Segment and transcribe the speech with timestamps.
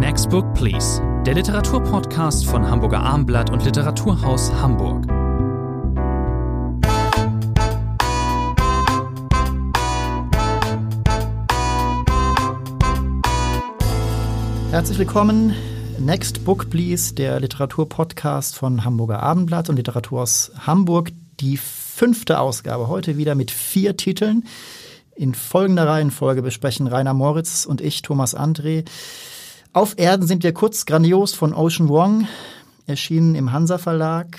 [0.00, 5.06] Next Book Please, der Literaturpodcast von Hamburger Armblatt und Literaturhaus Hamburg.
[14.70, 15.54] Herzlich willkommen.
[15.98, 21.12] Next Book Please, der Literaturpodcast von Hamburger Abendblatt und Literaturhaus Hamburg.
[21.40, 24.44] Die fünfte Ausgabe heute wieder mit vier Titeln.
[25.14, 28.86] In folgender Reihenfolge besprechen Rainer Moritz und ich, Thomas André,
[29.72, 32.26] auf Erden sind wir kurz grandios von Ocean Wong,
[32.86, 34.38] erschienen im Hansa Verlag.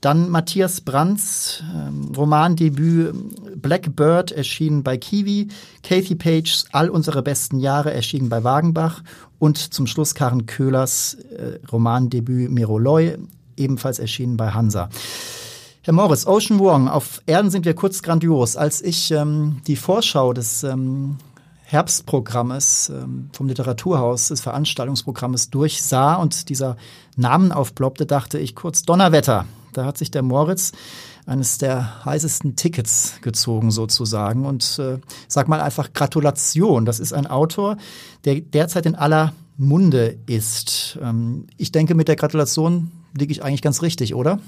[0.00, 3.14] Dann Matthias Brands ähm, Romandebüt
[3.60, 5.48] Blackbird erschienen bei Kiwi,
[5.82, 9.02] Kathy Pages All unsere besten Jahre erschienen bei Wagenbach
[9.38, 13.16] und zum Schluss Karen Köhlers äh, Romandebüt Miroloy
[13.56, 14.88] ebenfalls erschienen bei Hansa.
[15.82, 18.56] Herr Morris, Ocean Wong, auf Erden sind wir kurz grandios.
[18.56, 21.16] Als ich ähm, die Vorschau des ähm,
[21.74, 26.76] Herbstprogrammes ähm, vom Literaturhaus, des Veranstaltungsprogrammes durchsah und dieser
[27.16, 29.44] Namen aufploppte, dachte ich kurz Donnerwetter.
[29.72, 30.72] Da hat sich der Moritz
[31.26, 36.84] eines der heißesten Tickets gezogen sozusagen und äh, sag mal einfach Gratulation.
[36.84, 37.76] Das ist ein Autor,
[38.24, 40.98] der derzeit in aller Munde ist.
[41.02, 44.38] Ähm, ich denke, mit der Gratulation liege ich eigentlich ganz richtig, oder?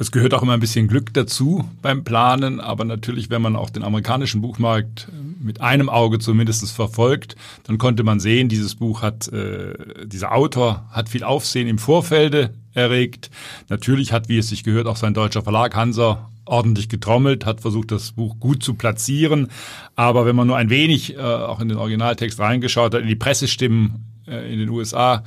[0.00, 3.68] Es gehört auch immer ein bisschen Glück dazu beim Planen, aber natürlich, wenn man auch
[3.68, 5.08] den amerikanischen Buchmarkt
[5.40, 9.74] mit einem Auge zumindest verfolgt, dann konnte man sehen, dieses Buch hat, äh,
[10.06, 13.30] dieser Autor hat viel Aufsehen im Vorfelde erregt.
[13.68, 17.90] Natürlich hat, wie es sich gehört, auch sein deutscher Verlag Hansa ordentlich getrommelt, hat versucht,
[17.90, 19.48] das Buch gut zu platzieren.
[19.96, 23.16] Aber wenn man nur ein wenig äh, auch in den Originaltext reingeschaut hat, in die
[23.16, 25.24] Pressestimmen äh, in den USA,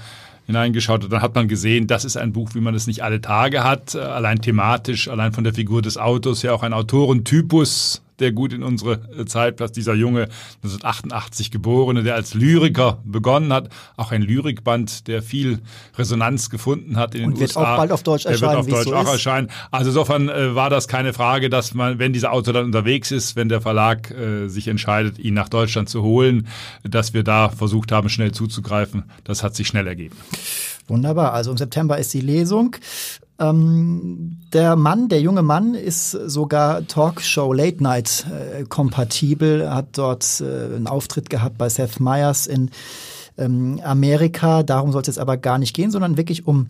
[0.52, 3.22] hineingeschaut hat, dann hat man gesehen, das ist ein Buch, wie man es nicht alle
[3.22, 8.02] Tage hat, äh, allein thematisch, allein von der Figur des Autors ja auch ein Autorentypus,
[8.22, 9.76] der gut in unsere äh, Zeit passt.
[9.76, 10.30] Dieser junge
[10.64, 15.60] 1988 geborene, der als Lyriker begonnen hat, auch ein Lyrikband, der viel
[15.98, 17.74] Resonanz gefunden hat in den Und wird USA.
[17.74, 18.42] auch bald auf Deutsch erscheinen.
[18.42, 19.12] Der wird auf Deutsch so auch ist.
[19.14, 19.50] erscheinen.
[19.72, 23.36] Also insofern äh, war das keine Frage, dass man, wenn dieser Autor dann unterwegs ist,
[23.36, 26.48] wenn der Verlag äh, sich entscheidet, ihn nach Deutschland zu holen,
[26.84, 29.04] dass wir da versucht haben, schnell zuzugreifen.
[29.24, 30.16] Das hat sich schnell ergeben.
[30.88, 31.34] Wunderbar.
[31.34, 32.76] Also im September ist die Lesung.
[33.42, 40.42] Ähm, der Mann, der junge Mann, ist sogar Talkshow Late Night äh, kompatibel, hat dort
[40.42, 42.70] äh, einen Auftritt gehabt bei Seth Meyers in
[43.38, 44.62] ähm, Amerika.
[44.62, 46.70] Darum soll es jetzt aber gar nicht gehen, sondern wirklich um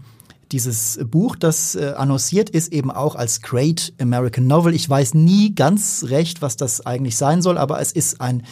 [0.51, 4.73] dieses Buch, das äh, annonciert ist, eben auch als Great American Novel.
[4.73, 8.43] Ich weiß nie ganz recht, was das eigentlich sein soll, aber es ist ein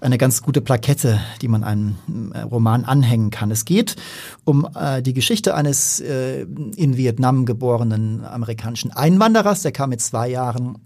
[0.00, 1.96] eine ganz gute Plakette, die man einem
[2.32, 3.50] äh, Roman anhängen kann.
[3.50, 3.96] Es geht
[4.44, 10.28] um äh, die Geschichte eines äh, in Vietnam geborenen amerikanischen Einwanderers, der kam mit zwei
[10.28, 10.78] Jahren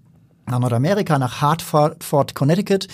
[0.47, 2.89] nach Nordamerika, nach Hartford, Connecticut,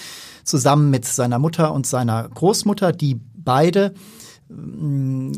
[0.44, 3.94] zusammen mit seiner Mutter und seiner Großmutter, die beide
[4.48, 5.32] mh,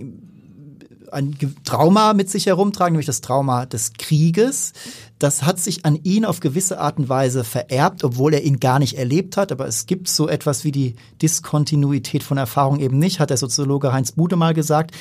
[1.13, 4.73] ein Trauma mit sich herumtragen, nämlich das Trauma des Krieges.
[5.19, 8.79] Das hat sich an ihn auf gewisse Art und Weise vererbt, obwohl er ihn gar
[8.79, 9.51] nicht erlebt hat.
[9.51, 13.93] Aber es gibt so etwas wie die Diskontinuität von Erfahrung eben nicht, hat der Soziologe
[13.93, 14.93] Heinz Bude mal gesagt.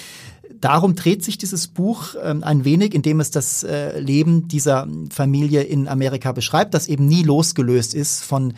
[0.60, 5.64] Darum dreht sich dieses Buch ähm, ein wenig, indem es das äh, Leben dieser Familie
[5.64, 8.54] in Amerika beschreibt, das eben nie losgelöst ist von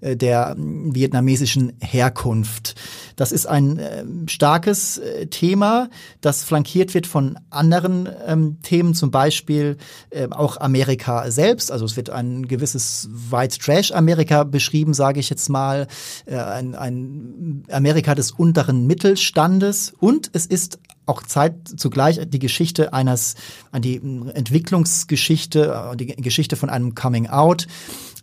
[0.00, 2.74] äh, der ähm, vietnamesischen Herkunft.
[3.16, 9.76] Das ist ein äh, starkes Thema, das flankiert wird von anderen ähm, Themen, zum Beispiel
[10.10, 11.70] äh, auch Amerika selbst.
[11.70, 15.86] Also es wird ein gewisses White Trash Amerika beschrieben, sage ich jetzt mal,
[16.26, 22.92] äh, ein, ein Amerika des unteren Mittelstandes und es ist auch Zeit zugleich die Geschichte
[22.92, 23.34] eines,
[23.76, 27.66] die Entwicklungsgeschichte, die Geschichte von einem Coming Out.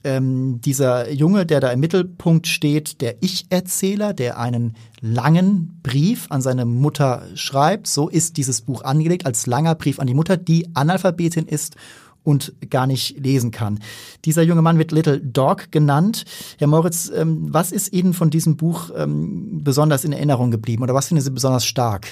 [0.02, 6.42] Ähm, dieser Junge, der da im Mittelpunkt steht, der Ich-Erzähler, der einen langen Brief an
[6.42, 7.88] seine Mutter schreibt.
[7.88, 11.76] So ist dieses Buch angelegt als langer Brief an die Mutter, die Analphabetin ist
[12.24, 13.80] und gar nicht lesen kann.
[14.24, 16.24] Dieser junge Mann wird Little Dog genannt.
[16.58, 20.94] Herr Moritz, ähm, was ist Ihnen von diesem Buch ähm, besonders in Erinnerung geblieben oder
[20.94, 22.08] was finden Sie besonders stark?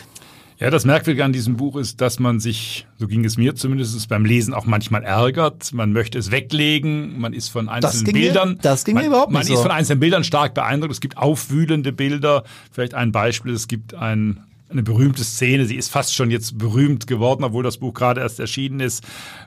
[0.59, 4.09] Ja, das Merkwürdige an diesem Buch ist, dass man sich, so ging es mir zumindest
[4.09, 5.71] beim Lesen auch manchmal ärgert.
[5.71, 8.49] Man möchte es weglegen, man ist von einzelnen das Bildern.
[8.53, 9.53] Mir, das ging man, mir überhaupt nicht Man so.
[9.53, 10.93] ist von einzelnen Bildern stark beeindruckt.
[10.93, 12.43] Es gibt aufwühlende Bilder.
[12.71, 17.07] Vielleicht ein Beispiel, es gibt ein eine berühmte Szene, sie ist fast schon jetzt berühmt
[17.07, 19.03] geworden, obwohl das Buch gerade erst erschienen ist,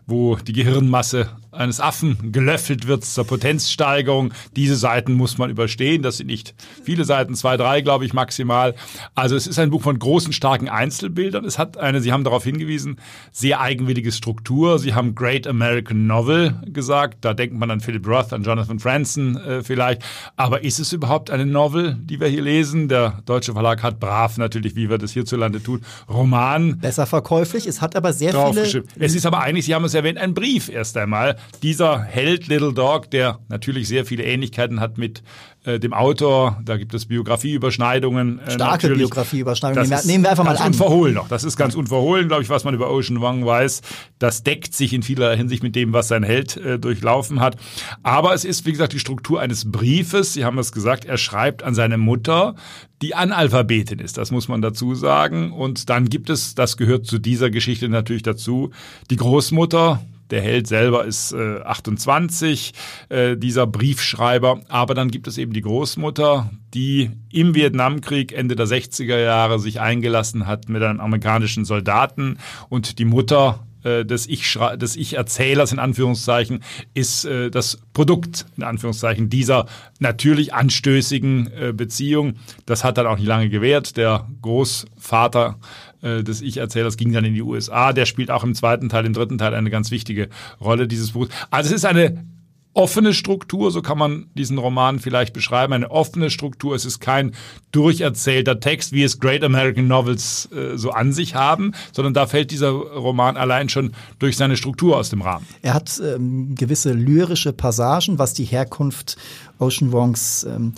[0.06, 4.32] wo die Gehirnmasse eines Affen gelöffelt wird zur Potenzsteigerung.
[4.56, 6.02] Diese Seiten muss man überstehen.
[6.02, 8.74] Das sind nicht viele Seiten, zwei, drei, glaube ich, maximal.
[9.14, 11.44] Also es ist ein Buch von großen, starken Einzelbildern.
[11.44, 12.98] Es hat eine, Sie haben darauf hingewiesen,
[13.32, 14.78] sehr eigenwillige Struktur.
[14.78, 17.18] Sie haben Great American Novel gesagt.
[17.24, 20.02] Da denkt man an Philip Roth, an Jonathan Franzen äh, vielleicht.
[20.36, 22.88] Aber ist es überhaupt eine Novel, die wir hier lesen?
[22.88, 26.78] Der deutsche Verlag hat brav natürlich, wie wir das es hierzulande tut, Roman.
[26.78, 28.84] Besser verkäuflich, es hat aber sehr viele.
[28.98, 31.36] Es ist aber eigentlich, Sie haben es erwähnt, ein Brief erst einmal.
[31.62, 35.22] Dieser Held Little Dog, der natürlich sehr viele Ähnlichkeiten hat mit
[35.64, 36.58] äh, dem Autor.
[36.64, 38.38] Da gibt es Biografieüberschneidungen.
[38.38, 39.88] Äh, Starke Biografieüberschneidungen.
[39.88, 40.68] Nehmen, nehmen wir einfach mal an.
[40.68, 41.28] Unverhohlen noch.
[41.28, 43.82] Das ist ganz unverhohlen, glaube ich, was man über Ocean Wang weiß.
[44.18, 47.56] Das deckt sich in vieler Hinsicht mit dem, was sein Held äh, durchlaufen hat.
[48.02, 50.32] Aber es ist, wie gesagt, die Struktur eines Briefes.
[50.32, 52.54] Sie haben es gesagt, er schreibt an seine Mutter,
[53.02, 54.18] die Analphabetin ist.
[54.18, 55.52] Das muss man dazu sagen.
[55.52, 58.70] Und dann gibt es, das gehört zu dieser Geschichte natürlich dazu,
[59.10, 62.72] die Großmutter, der Held selber ist äh, 28,
[63.08, 64.60] äh, dieser Briefschreiber.
[64.68, 69.80] Aber dann gibt es eben die Großmutter, die im Vietnamkrieg Ende der 60er Jahre sich
[69.80, 72.38] eingelassen hat mit einem amerikanischen Soldaten
[72.68, 76.62] und die Mutter äh, des ich, des ich Erzählers in Anführungszeichen
[76.92, 79.66] ist äh, das Produkt in Anführungszeichen dieser
[79.98, 82.34] natürlich anstößigen äh, Beziehung.
[82.66, 83.96] Das hat dann auch nicht lange gewährt.
[83.96, 85.58] Der Großvater
[86.02, 87.92] äh, des Ich-Erzählers ging dann in die USA.
[87.92, 90.28] Der spielt auch im zweiten Teil, im dritten Teil eine ganz wichtige
[90.60, 91.30] Rolle dieses Buchs.
[91.50, 92.24] Also es ist eine
[92.72, 96.74] offene Struktur, so kann man diesen Roman vielleicht beschreiben, eine offene Struktur.
[96.74, 97.32] Es ist kein
[97.72, 102.52] durcherzählter Text, wie es Great American Novels äh, so an sich haben, sondern da fällt
[102.52, 105.46] dieser Roman allein schon durch seine Struktur aus dem Rahmen.
[105.62, 109.16] Er hat ähm, gewisse lyrische Passagen, was die Herkunft
[109.58, 110.74] Ocean Wongs ähm,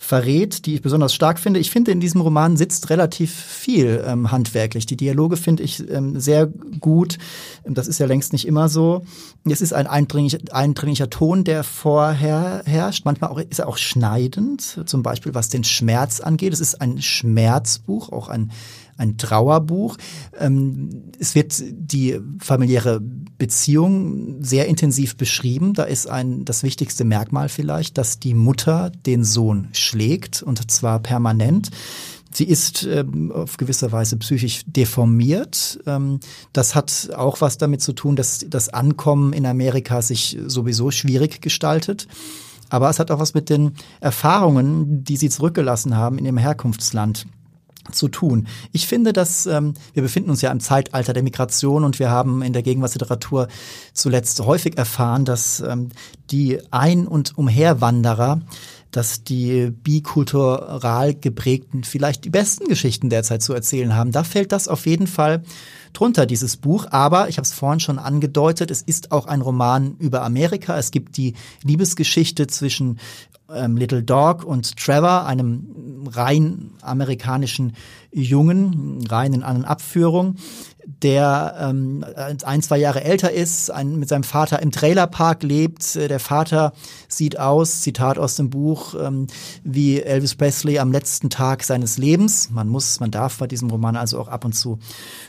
[0.00, 1.58] verrät, die ich besonders stark finde.
[1.58, 4.86] Ich finde, in diesem Roman sitzt relativ viel ähm, handwerklich.
[4.86, 7.18] Die Dialoge finde ich ähm, sehr gut.
[7.64, 9.04] Das ist ja längst nicht immer so.
[9.44, 13.04] Es ist ein eindringlich, eindringlicher Ton, der vorher herrscht.
[13.04, 16.52] Manchmal auch, ist er auch schneidend, zum Beispiel was den Schmerz angeht.
[16.52, 18.52] Es ist ein Schmerzbuch, auch ein
[18.98, 19.96] ein Trauerbuch.
[20.38, 25.72] Ähm, es wird die familiäre Beziehung sehr intensiv beschrieben.
[25.72, 30.98] Da ist ein, das wichtigste Merkmal vielleicht, dass die Mutter den Sohn schlägt und zwar
[30.98, 31.70] permanent.
[32.30, 35.80] Sie ist ähm, auf gewisse Weise psychisch deformiert.
[35.86, 36.20] Ähm,
[36.52, 41.40] das hat auch was damit zu tun, dass das Ankommen in Amerika sich sowieso schwierig
[41.40, 42.06] gestaltet.
[42.68, 47.26] Aber es hat auch was mit den Erfahrungen, die sie zurückgelassen haben in ihrem Herkunftsland
[47.92, 48.46] zu tun.
[48.72, 52.42] Ich finde, dass ähm, wir befinden uns ja im Zeitalter der Migration und wir haben
[52.42, 53.48] in der Gegenwartsliteratur
[53.92, 55.90] zuletzt häufig erfahren, dass ähm,
[56.30, 58.40] die Ein- und Umherwanderer
[58.90, 64.12] dass die bikultural geprägten vielleicht die besten Geschichten derzeit zu erzählen haben.
[64.12, 65.42] Da fällt das auf jeden Fall
[65.92, 66.86] drunter, dieses Buch.
[66.90, 70.78] Aber ich habe es vorhin schon angedeutet, es ist auch ein Roman über Amerika.
[70.78, 72.98] Es gibt die Liebesgeschichte zwischen
[73.54, 77.74] ähm, Little Dog und Trevor, einem rein amerikanischen
[78.12, 80.36] Jungen, rein in einer Abführung,
[81.02, 82.04] der ähm,
[82.44, 85.94] ein, zwei Jahre älter ist, ein, mit seinem Vater im Trailerpark lebt.
[85.94, 86.72] Der Vater
[87.08, 89.26] sieht aus, Zitat aus dem Buch, ähm,
[89.62, 92.48] wie Elvis Presley am letzten Tag seines Lebens.
[92.50, 94.78] Man muss, man darf bei diesem Roman also auch ab und zu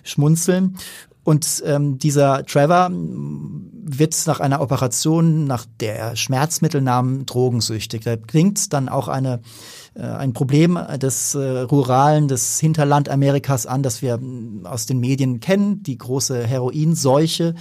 [0.03, 0.77] schmunzeln.
[1.25, 8.03] Und ähm, dieser Trevor wird nach einer Operation, nach der er Schmerzmittel nahm, drogensüchtig.
[8.03, 9.41] Da klingt dann auch eine,
[10.03, 15.83] ein Problem des äh, Ruralen, des Hinterlandamerikas an, das wir mm, aus den Medien kennen,
[15.83, 17.55] die große Heroinseuche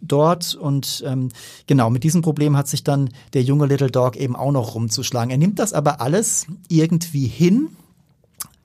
[0.00, 0.54] dort.
[0.54, 1.30] Und ähm,
[1.66, 5.30] genau, mit diesem Problem hat sich dann der junge Little Dog eben auch noch rumzuschlagen.
[5.30, 7.68] Er nimmt das aber alles irgendwie hin.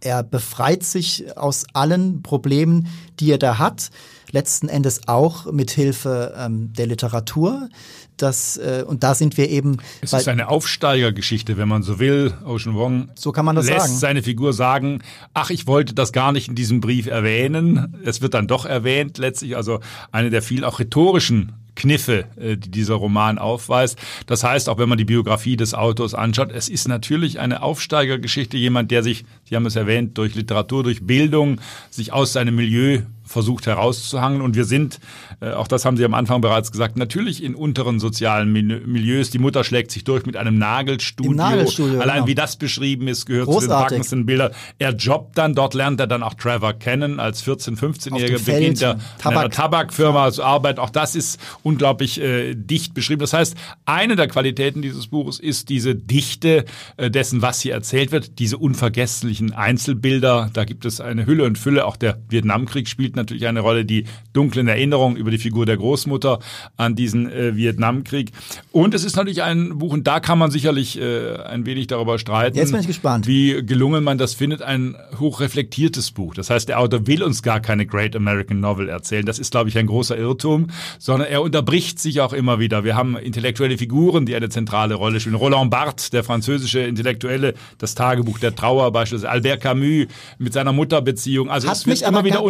[0.01, 2.87] Er befreit sich aus allen Problemen,
[3.19, 3.91] die er da hat
[4.31, 7.69] letzten Endes auch mit Hilfe ähm, der Literatur.
[8.17, 9.77] Das, äh, und da sind wir eben.
[10.01, 12.33] Es ist eine Aufsteigergeschichte, wenn man so will.
[12.45, 13.97] Ocean Wong so kann man das lässt sagen.
[13.97, 15.01] seine Figur sagen,
[15.33, 17.97] ach, ich wollte das gar nicht in diesem Brief erwähnen.
[18.03, 19.55] Es wird dann doch erwähnt letztlich.
[19.55, 19.79] Also
[20.11, 23.97] eine der vielen auch rhetorischen Kniffe, äh, die dieser Roman aufweist.
[24.27, 28.55] Das heißt, auch wenn man die Biografie des Autors anschaut, es ist natürlich eine Aufsteigergeschichte,
[28.55, 31.59] jemand, der sich, Sie haben es erwähnt, durch Literatur, durch Bildung,
[31.89, 34.41] sich aus seinem Milieu versucht herauszuhangen.
[34.41, 34.99] Und wir sind,
[35.39, 39.29] äh, auch das haben Sie am Anfang bereits gesagt, natürlich in unteren sozialen Milieus.
[39.29, 41.33] Die Mutter schlägt sich durch mit einem Nagelstudio.
[41.33, 42.27] Nagelstudio Allein genau.
[42.27, 43.67] wie das beschrieben ist, gehört Großartig.
[43.67, 44.51] zu den packendsten Bildern.
[44.79, 47.19] Er jobbt dann, dort lernt er dann auch Trevor kennen.
[47.19, 49.31] Als 14-, 15-Jähriger beginnt er Tabak.
[49.31, 50.79] in einer Tabakfirma zu arbeiten.
[50.79, 53.21] Auch das ist unglaublich äh, dicht beschrieben.
[53.21, 56.65] Das heißt, eine der Qualitäten dieses Buches ist diese Dichte
[56.97, 60.49] äh, dessen, was hier erzählt wird, diese unvergesslichen Einzelbilder.
[60.53, 61.85] Da gibt es eine Hülle und Fülle.
[61.85, 66.39] Auch der Vietnamkrieg spielt natürlich eine Rolle, die dunklen Erinnerungen über die Figur der Großmutter
[66.77, 68.31] an diesen äh, Vietnamkrieg.
[68.71, 72.19] Und es ist natürlich ein Buch, und da kann man sicherlich äh, ein wenig darüber
[72.19, 72.57] streiten.
[72.57, 73.27] Jetzt bin ich gespannt.
[73.27, 76.33] Wie gelungen man das findet, ein hochreflektiertes Buch.
[76.33, 79.25] Das heißt, der Autor will uns gar keine Great American Novel erzählen.
[79.25, 80.67] Das ist, glaube ich, ein großer Irrtum,
[80.99, 82.83] sondern er unterbricht sich auch immer wieder.
[82.83, 85.35] Wir haben intellektuelle Figuren, die eine zentrale Rolle spielen.
[85.35, 91.49] Roland Barthes, der französische Intellektuelle, das Tagebuch der Trauer beispielsweise, Albert Camus mit seiner Mutterbeziehung.
[91.49, 92.43] Also Hat es wird immer wieder gar-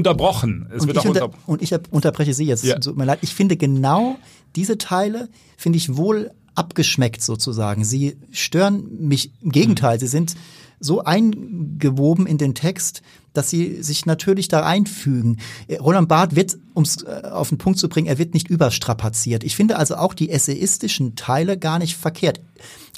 [0.70, 2.64] Es Und wird ich, auch unter, und ich unterbreche Sie jetzt.
[2.64, 2.80] Ja.
[2.80, 3.20] Tut mir leid.
[3.22, 4.18] Ich finde genau
[4.56, 7.84] diese Teile finde ich wohl abgeschmeckt sozusagen.
[7.84, 10.00] Sie stören mich im Gegenteil.
[10.00, 10.36] Sie sind
[10.80, 13.02] so eingewoben in den Text,
[13.34, 15.38] dass sie sich natürlich da einfügen.
[15.68, 19.44] Äh, Roland Barth wird, um es auf den Punkt zu bringen, er wird nicht überstrapaziert.
[19.44, 22.42] Ich finde also auch die essayistischen Teile gar nicht verkehrt.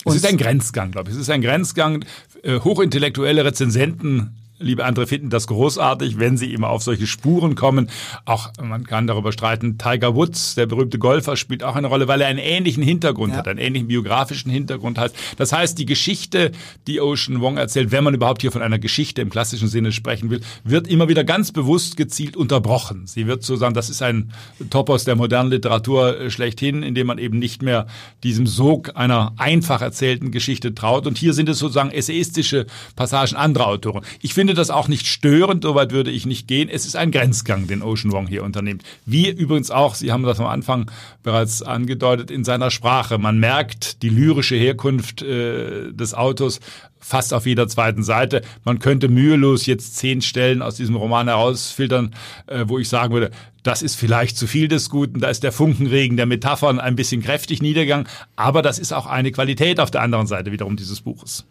[0.06, 1.16] Es ist ein Grenzgang, glaube ich.
[1.16, 2.04] Es ist ein Grenzgang.
[2.42, 7.90] Äh, Hochintellektuelle Rezensenten, liebe andere, finden das großartig, wenn sie immer auf solche Spuren kommen.
[8.26, 9.78] Auch man kann darüber streiten.
[9.78, 13.40] Tiger Woods, der berühmte Golfer, spielt auch eine Rolle, weil er einen ähnlichen Hintergrund Ja.
[13.40, 15.14] hat, einen ähnlichen biografischen Hintergrund hat.
[15.38, 16.52] Das heißt, die Geschichte,
[16.88, 20.30] die Ocean Wong erzählt, wenn man überhaupt hier von einer Geschichte im klassischen Sinne sprechen
[20.30, 23.08] will, wird immer wieder ganz bewusst gezielt unterbrochen.
[23.08, 24.32] Sie wird sozusagen, das ist ein
[24.70, 27.88] Topos der modernen Literatur äh, schlechthin, in dem man eben nicht mehr
[28.24, 31.08] diesem Sog einer einfach erzählten Geschichte traut.
[31.08, 32.66] Und hier sind es sozusagen essayistische
[32.96, 34.04] Passagen anderer Autoren.
[34.22, 36.70] Ich finde das auch nicht störend, soweit würde ich nicht gehen.
[36.70, 38.84] Es ist ein Grenzgang, den Ocean Wong hier unternimmt.
[39.06, 40.90] Wie übrigens auch, Sie haben das am Anfang
[41.24, 43.18] bereits angedeutet, in seiner Sprache.
[43.18, 46.60] Man merkt die lyrische Herkunft äh, des Autors
[47.04, 48.42] fast auf jeder zweiten Seite.
[48.64, 52.16] Man könnte mühelos jetzt zehn Stellen aus diesem Roman herausfiltern,
[52.48, 53.32] äh, wo ich sagen würde,
[53.62, 57.22] das ist vielleicht zu viel des Guten, da ist der Funkenregen der Metaphern ein bisschen
[57.22, 61.46] kräftig niedergegangen, aber das ist auch eine Qualität auf der anderen Seite wiederum dieses Buches.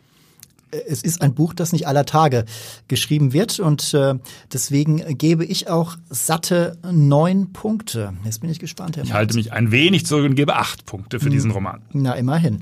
[0.73, 2.45] Es ist ein Buch, das nicht aller Tage
[2.89, 4.15] geschrieben wird und äh,
[4.53, 8.15] deswegen gebe ich auch satte neun Punkte.
[8.25, 11.21] Jetzt bin ich gespannt, Herr Ich halte mich ein wenig zurück und gebe acht Punkte
[11.21, 11.83] für diesen Roman.
[11.93, 12.61] Na, immerhin.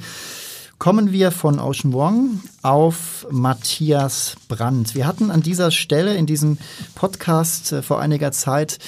[0.80, 4.94] Kommen wir von Ocean Wong auf Matthias Brandt.
[4.94, 6.56] Wir hatten an dieser Stelle in diesem
[6.94, 8.78] Podcast äh, vor einiger Zeit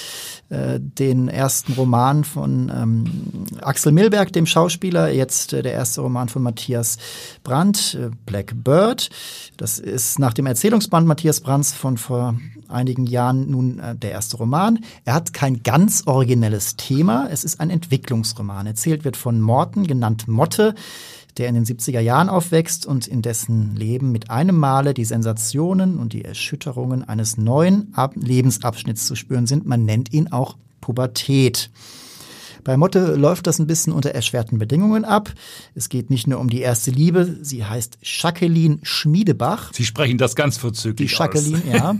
[0.49, 3.05] äh, den ersten Roman von ähm,
[3.61, 6.97] Axel Milberg, dem Schauspieler, jetzt äh, der erste Roman von Matthias
[7.43, 9.11] Brandt, äh, Black Bird.
[9.57, 12.33] Das ist nach dem Erzählungsband Matthias Brandts von vor
[12.69, 14.79] einigen Jahren nun der erste Roman.
[15.05, 17.27] Er hat kein ganz originelles Thema.
[17.29, 18.65] Es ist ein Entwicklungsroman.
[18.65, 20.73] Erzählt wird von Morten, genannt Motte,
[21.37, 25.97] der in den 70er Jahren aufwächst und in dessen Leben mit einem Male die Sensationen
[25.97, 29.65] und die Erschütterungen eines neuen Ab Lebensabschnitts zu spüren sind.
[29.65, 31.69] Man nennt ihn auch Pubertät.
[32.63, 35.33] Bei Motte läuft das ein bisschen unter erschwerten Bedingungen ab.
[35.75, 39.73] Es geht nicht nur um die erste Liebe, sie heißt Jacqueline Schmiedebach.
[39.73, 41.19] Sie sprechen das ganz Die vorzüglich aus.
[41.19, 41.95] Jacqueline, ja.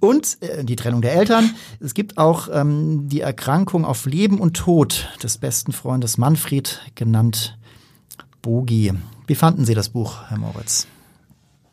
[0.00, 1.54] Und äh, die Trennung der Eltern.
[1.80, 7.58] Es gibt auch ähm, die Erkrankung auf Leben und Tod des besten Freundes Manfred, genannt
[8.42, 8.92] Bogi.
[9.26, 10.88] Wie fanden Sie das Buch, Herr Moritz?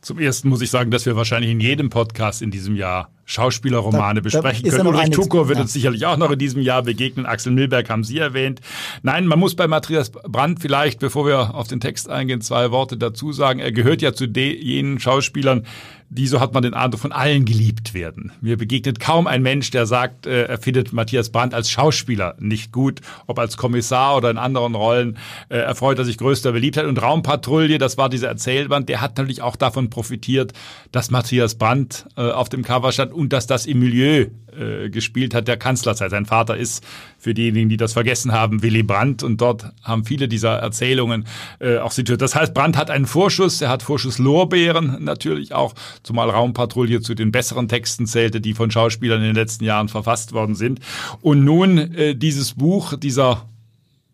[0.01, 3.99] Zum ersten muss ich sagen, dass wir wahrscheinlich in jedem Podcast in diesem Jahr Schauspielerromane
[3.99, 4.87] Da- da besprechen ja können.
[4.87, 5.61] Ulrich Tukur wird ja.
[5.61, 7.27] uns sicherlich auch noch in diesem Jahr begegnen.
[7.27, 8.59] Axel Milberg haben Sie erwähnt.
[9.03, 12.97] Nein, man muss bei Matthias Brandt vielleicht, bevor wir auf den Text eingehen, zwei Worte
[12.97, 13.59] dazu sagen.
[13.59, 15.63] Er gehört ja zu jenen Schauspielern,
[16.11, 18.31] die, so hat man den Eindruck, von allen geliebt werden.
[18.41, 22.71] Mir begegnet kaum ein Mensch, der sagt, äh, er findet Matthias Brandt als Schauspieler nicht
[22.71, 25.17] gut, ob als Kommissar oder in anderen Rollen.
[25.49, 26.85] Äh, erfreut er sich größter Beliebtheit.
[26.85, 30.53] Und Raumpatrouille, das war dieser Erzählband, der hat natürlich auch davon profitiert,
[30.91, 35.33] dass Matthias Brandt äh, auf dem Cover stand und dass das im Milieu äh, gespielt
[35.33, 36.11] hat der Kanzlerzeit.
[36.11, 36.83] Sein Vater ist,
[37.17, 41.25] für diejenigen, die das vergessen haben, Willy Brandt und dort haben viele dieser Erzählungen
[41.59, 42.21] äh, auch situiert.
[42.21, 47.31] Das heißt, Brandt hat einen Vorschuss, er hat Vorschusslorbeeren natürlich auch, zumal Raumpatrouille zu den
[47.31, 50.79] besseren Texten zählte, die von Schauspielern in den letzten Jahren verfasst worden sind.
[51.21, 53.49] Und nun äh, dieses Buch, dieser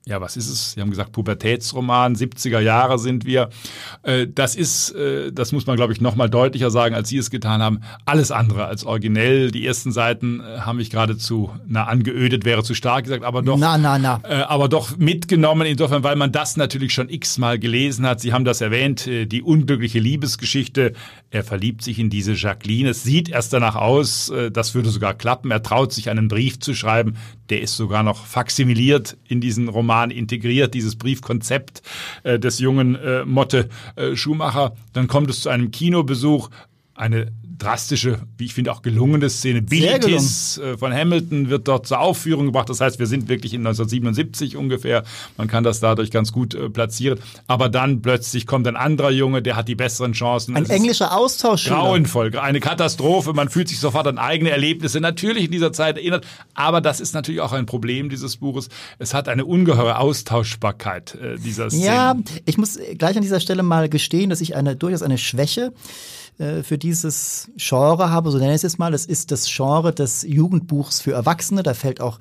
[0.07, 0.73] ja, was ist es?
[0.73, 3.49] Sie haben gesagt, Pubertätsroman, 70er Jahre sind wir.
[4.03, 7.17] Äh, Das ist, äh, das muss man, glaube ich, noch mal deutlicher sagen, als Sie
[7.17, 9.49] es getan haben, alles andere als originell.
[9.49, 13.57] Die ersten Seiten äh, haben mich geradezu, na, angeödet wäre zu stark gesagt, aber doch,
[13.57, 14.21] Na, na, na.
[14.47, 18.19] aber doch mitgenommen, insofern, weil man das natürlich schon x-mal gelesen hat.
[18.19, 20.93] Sie haben das erwähnt, äh, die unglückliche Liebesgeschichte.
[21.31, 22.89] Er verliebt sich in diese Jacqueline.
[22.89, 25.51] Es sieht erst danach aus, das würde sogar klappen.
[25.51, 27.17] Er traut sich einen Brief zu schreiben.
[27.49, 31.81] Der ist sogar noch faximiliert in diesen Roman integriert, dieses Briefkonzept
[32.23, 34.75] äh, des jungen äh, Motte äh, Schumacher.
[34.93, 36.49] Dann kommt es zu einem Kinobesuch.
[36.95, 39.61] Eine drastische, wie ich finde, auch gelungene Szene.
[39.61, 42.69] Billy Tiss äh, von Hamilton wird dort zur Aufführung gebracht.
[42.69, 45.03] Das heißt, wir sind wirklich in 1977 ungefähr.
[45.37, 47.19] Man kann das dadurch ganz gut äh, platzieren.
[47.47, 50.55] Aber dann plötzlich kommt ein anderer Junge, der hat die besseren Chancen.
[50.55, 51.65] Ein es englischer Austausch.
[51.65, 52.37] Grauenvoll.
[52.37, 53.33] Eine Katastrophe.
[53.33, 56.25] Man fühlt sich sofort an eigene Erlebnisse natürlich in dieser Zeit erinnert.
[56.53, 58.69] Aber das ist natürlich auch ein Problem dieses Buches.
[58.99, 61.85] Es hat eine ungeheure Austauschbarkeit äh, dieser Szene.
[61.85, 65.67] Ja, ich muss gleich an dieser Stelle mal gestehen, dass ich eine durchaus eine Schwäche
[65.67, 65.71] äh,
[66.37, 68.93] für dieses Genre habe, so nenne ich es jetzt mal.
[68.93, 71.63] Es ist das Genre des Jugendbuchs für Erwachsene.
[71.63, 72.19] Da fällt auch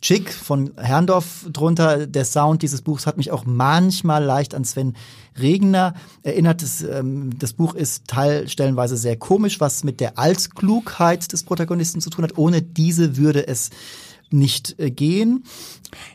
[0.00, 2.06] Chick von Herrndorf drunter.
[2.06, 4.94] Der Sound dieses Buchs hat mich auch manchmal leicht an Sven
[5.38, 6.62] Regner erinnert.
[6.62, 12.10] Das, ähm, das Buch ist teilstellenweise sehr komisch, was mit der Altklugheit des Protagonisten zu
[12.10, 12.38] tun hat.
[12.38, 13.70] Ohne diese würde es
[14.30, 15.44] nicht äh, gehen.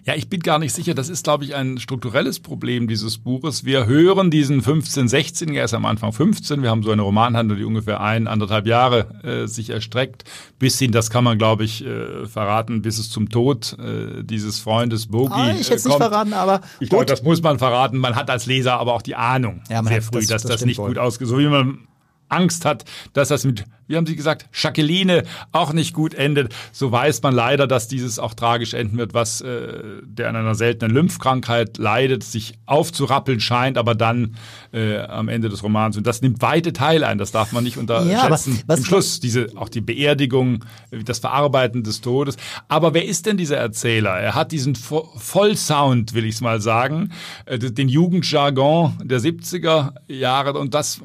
[0.05, 0.93] Ja, ich bin gar nicht sicher.
[0.93, 3.65] Das ist, glaube ich, ein strukturelles Problem dieses Buches.
[3.65, 6.62] Wir hören diesen 15-, 16, er ist am Anfang 15.
[6.62, 10.25] Wir haben so eine Romanhandlung, die ungefähr ein, anderthalb Jahre äh, sich erstreckt.
[10.60, 14.60] Bis hin, das kann man, glaube ich, äh, verraten, bis es zum Tod äh, dieses
[14.60, 17.98] Freundes Bogi ah, Ich äh, nicht verraten, aber Ich glaube, das muss man verraten.
[17.98, 20.65] Man hat als Leser aber auch die Ahnung ja, sehr früh, das, dass das, das
[20.65, 21.27] nicht gut ausgeht.
[21.27, 21.88] So wie man
[22.34, 26.92] Angst hat, dass das mit, wie haben Sie gesagt, Jacqueline auch nicht gut endet, so
[26.92, 30.94] weiß man leider, dass dieses auch tragisch enden wird, was äh, der an einer seltenen
[30.94, 34.36] Lymphkrankheit leidet, sich aufzurappeln scheint, aber dann
[34.72, 35.96] äh, am Ende des Romans.
[35.98, 38.63] Und das nimmt weite Teile ein, das darf man nicht unterschätzen.
[38.68, 40.66] Ja, Im Schluss, diese, auch die Beerdigung,
[41.06, 42.38] das Verarbeiten des Todes.
[42.68, 44.12] Aber wer ist denn dieser Erzähler?
[44.12, 47.12] Er hat diesen Vollsound, will ich es mal sagen,
[47.46, 51.02] äh, den Jugendjargon der 70er Jahre und das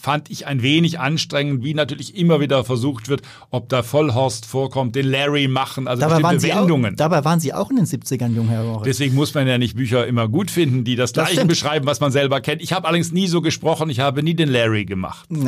[0.00, 4.96] fand ich ein wenig anstrengend, wie natürlich immer wieder versucht wird, ob da Vollhorst vorkommt,
[4.96, 6.94] den Larry machen, also dabei bestimmte Wendungen.
[6.94, 8.84] Auch, dabei waren Sie auch in den 70ern jung, Herr Rohre.
[8.84, 11.50] Deswegen muss man ja nicht Bücher immer gut finden, die das, das Gleiche stimmt.
[11.50, 12.62] beschreiben, was man selber kennt.
[12.62, 15.28] Ich habe allerdings nie so gesprochen, ich habe nie den Larry gemacht.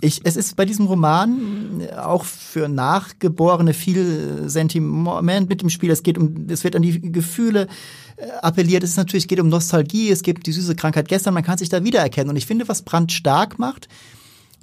[0.00, 5.90] Ich, es ist bei diesem Roman auch für Nachgeborene viel Sentiment mit dem Spiel.
[5.90, 7.68] Es geht um, es wird an die Gefühle
[8.42, 8.82] appelliert.
[8.82, 11.68] Es ist natürlich, geht um Nostalgie, es gibt die süße Krankheit gestern, man kann sich
[11.68, 12.30] da wiedererkennen.
[12.30, 13.88] Und ich finde, was Brandt stark macht,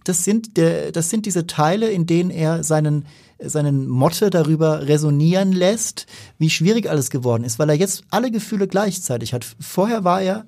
[0.03, 3.05] das sind, der, das sind diese Teile, in denen er seinen,
[3.39, 6.07] seinen Motte darüber resonieren lässt,
[6.37, 9.45] wie schwierig alles geworden ist, weil er jetzt alle Gefühle gleichzeitig hat.
[9.59, 10.45] Vorher war er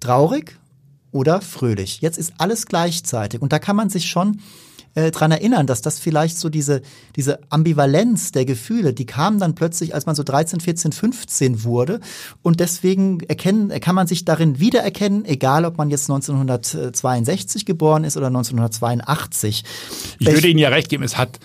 [0.00, 0.58] traurig
[1.12, 2.00] oder fröhlich.
[2.00, 3.42] Jetzt ist alles gleichzeitig.
[3.42, 4.40] Und da kann man sich schon
[4.94, 6.82] äh, dran erinnern, dass das vielleicht so diese,
[7.16, 12.00] diese Ambivalenz der Gefühle, die kam dann plötzlich, als man so 13, 14, 15 wurde.
[12.42, 18.16] Und deswegen erkennen, kann man sich darin wiedererkennen, egal ob man jetzt 1962 geboren ist
[18.16, 19.64] oder 1982.
[20.18, 21.40] Ich würde Ihnen ja recht geben, es hat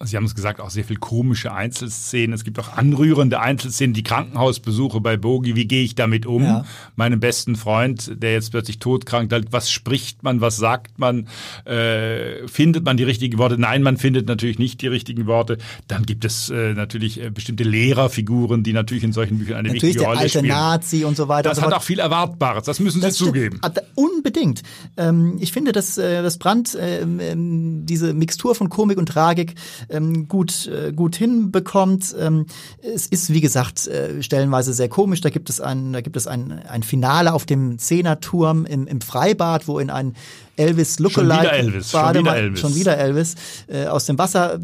[0.00, 2.32] Sie haben es gesagt, auch sehr viel komische Einzelszenen.
[2.32, 5.56] Es gibt auch anrührende Einzelszenen, die Krankenhausbesuche bei Bogi.
[5.56, 6.44] Wie gehe ich damit um?
[6.44, 6.64] Ja.
[6.94, 11.26] Meinem besten Freund, der jetzt plötzlich todkrank ist, was spricht man, was sagt man?
[11.64, 13.58] Äh, findet man die richtigen Worte?
[13.58, 15.58] Nein, man findet natürlich nicht die richtigen Worte.
[15.88, 19.96] Dann gibt es äh, natürlich äh, bestimmte Lehrerfiguren, die natürlich in solchen Büchern eine natürlich
[19.96, 20.46] wichtige Rolle spielen.
[20.46, 21.48] Natürlich der alte Nazi und so weiter.
[21.48, 23.60] Das hat auch viel Erwartbares, das müssen das Sie zugeben.
[23.96, 24.62] Unbedingt.
[24.96, 29.54] Ähm, ich finde, dass, äh, dass Brandt ähm, ähm, diese Mixtur von Komik und Tragik
[29.88, 32.14] ähm, gut, äh, gut hinbekommt.
[32.18, 32.46] Ähm,
[32.82, 35.20] es ist, wie gesagt, äh, stellenweise sehr komisch.
[35.20, 39.00] Da gibt es ein, da gibt es ein, ein Finale auf dem Zehnerturm im, im
[39.00, 40.14] Freibad, wo in ein
[40.58, 41.34] Elvis Lookalike.
[41.34, 41.90] Schon wieder Elvis.
[41.90, 42.60] Schon wieder Elvis.
[42.60, 43.34] Schon wieder Elvis
[43.68, 44.58] äh, aus dem Wasser äh,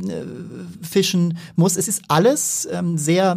[0.83, 1.76] fischen muss.
[1.76, 3.37] Es ist alles ähm, sehr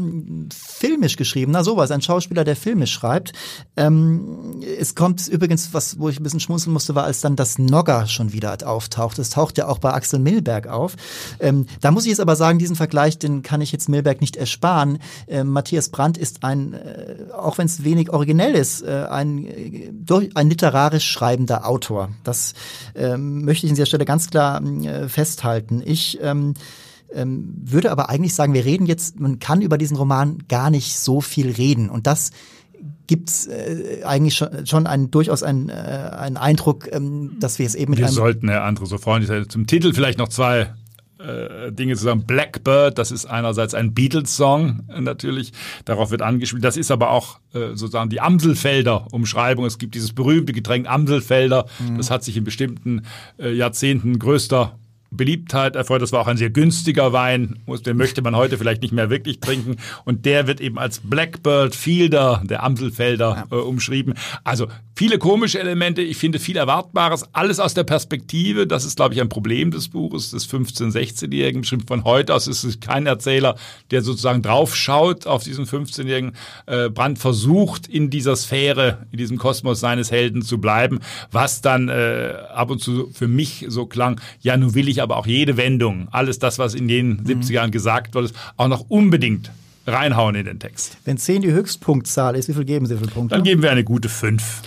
[0.53, 1.51] filmisch geschrieben.
[1.51, 3.33] Na sowas, ein Schauspieler, der filmisch schreibt.
[3.75, 7.59] Ähm, es kommt übrigens, was, wo ich ein bisschen schmunzeln musste, war, als dann das
[7.59, 9.19] Nogger schon wieder auftaucht.
[9.19, 10.95] Das taucht ja auch bei Axel Milberg auf.
[11.39, 14.35] Ähm, da muss ich jetzt aber sagen, diesen Vergleich, den kann ich jetzt Milberg nicht
[14.35, 14.99] ersparen.
[15.27, 19.91] Ähm, Matthias Brandt ist ein, äh, auch wenn es wenig originell ist, äh, ein, äh,
[19.91, 22.09] durch, ein literarisch schreibender Autor.
[22.23, 22.46] Das
[22.95, 25.81] ähm, möchte ich an dieser Stelle ganz klar äh, festhalten.
[25.85, 26.53] Ich ähm,
[27.13, 30.97] ähm, würde aber eigentlich sagen, wir reden jetzt, man kann über diesen Roman gar nicht
[30.97, 31.89] so viel reden.
[31.89, 32.31] Und das
[33.07, 37.75] gibt's äh, eigentlich schon, schon einen, durchaus einen, äh, einen Eindruck, ähm, dass wir es
[37.75, 38.15] eben mit wir einem...
[38.15, 40.73] Wir sollten, Herr Andre, so freundlich sein, zum Titel vielleicht noch zwei
[41.19, 42.25] äh, Dinge zusammen.
[42.25, 45.51] Blackbird, das ist einerseits ein Beatles-Song äh, natürlich,
[45.85, 46.63] darauf wird angespielt.
[46.63, 49.65] Das ist aber auch äh, sozusagen die Amselfelder-Umschreibung.
[49.65, 51.97] Es gibt dieses berühmte Getränk Amselfelder, mhm.
[51.97, 53.03] das hat sich in bestimmten
[53.37, 54.77] äh, Jahrzehnten größter
[55.11, 56.01] Beliebtheit erfreut.
[56.01, 59.39] Das war auch ein sehr günstiger Wein, den möchte man heute vielleicht nicht mehr wirklich
[59.39, 59.77] trinken.
[60.05, 64.13] Und der wird eben als Blackbird Fielder, der Amselfelder, äh, umschrieben.
[64.43, 68.65] Also viele komische Elemente, ich finde viel Erwartbares, alles aus der Perspektive.
[68.65, 71.61] Das ist, glaube ich, ein Problem des Buches, des 15-, 16-Jährigen.
[71.61, 73.55] Bestimmt von heute aus ist es kein Erzähler,
[73.91, 76.33] der sozusagen draufschaut auf diesen 15-Jährigen.
[76.65, 80.99] Äh, Brandt versucht, in dieser Sphäre, in diesem Kosmos seines Helden zu bleiben,
[81.31, 85.17] was dann äh, ab und zu für mich so klang, ja, nun will ich aber
[85.17, 87.41] auch jede Wendung, alles das, was in den mhm.
[87.41, 89.51] 70ern gesagt wurde, auch noch unbedingt
[89.85, 90.97] reinhauen in den Text.
[91.05, 93.35] Wenn 10 die Höchstpunktzahl ist, wie viel geben Sie für Punkte?
[93.35, 94.63] Dann geben wir eine gute 5.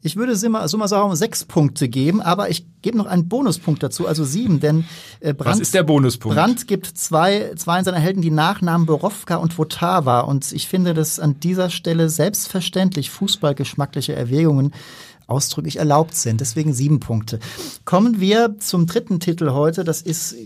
[0.00, 4.06] Ich würde Summa, Summa summarum sechs Punkte geben, aber ich gebe noch einen Bonuspunkt dazu,
[4.06, 4.84] also sieben, denn
[5.18, 6.36] äh, Brandt, Was ist der Bonuspunkt?
[6.36, 11.18] Brandt gibt zwei, zwei seiner Helden die Nachnamen Borowka und Votava und ich finde das
[11.18, 14.72] an dieser Stelle selbstverständlich fußballgeschmackliche Erwägungen
[15.26, 16.40] ausdrücklich erlaubt sind.
[16.40, 17.40] Deswegen sieben Punkte.
[17.84, 19.84] Kommen wir zum dritten Titel heute.
[19.84, 20.36] Das ist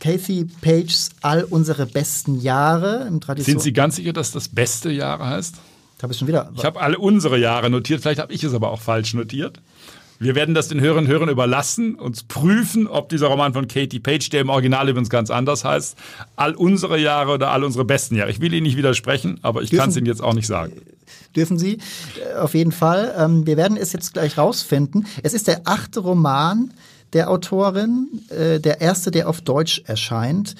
[0.00, 3.06] Kathy Pages All unsere besten Jahre.
[3.08, 5.54] Im Tradition Sind Sie ganz sicher, dass das beste Jahre heißt?
[6.04, 6.52] Habe ich schon wieder.
[6.54, 8.02] Ich habe alle unsere Jahre notiert.
[8.02, 9.58] Vielleicht habe ich es aber auch falsch notiert.
[10.18, 14.00] Wir werden das den Hörerinnen und Hörern überlassen, uns prüfen, ob dieser Roman von Katie
[14.00, 15.96] Page, der im Original übrigens ganz anders heißt,
[16.36, 18.30] all unsere Jahre oder all unsere besten Jahre.
[18.30, 20.74] Ich will Ihnen nicht widersprechen, aber ich kann es Ihnen jetzt auch nicht sagen.
[21.34, 21.78] Dürfen Sie,
[22.18, 23.14] äh, auf jeden Fall.
[23.18, 25.06] Ähm, wir werden es jetzt gleich rausfinden.
[25.22, 26.70] Es ist der achte Roman
[27.14, 30.54] der Autorin, äh, der erste, der auf Deutsch erscheint.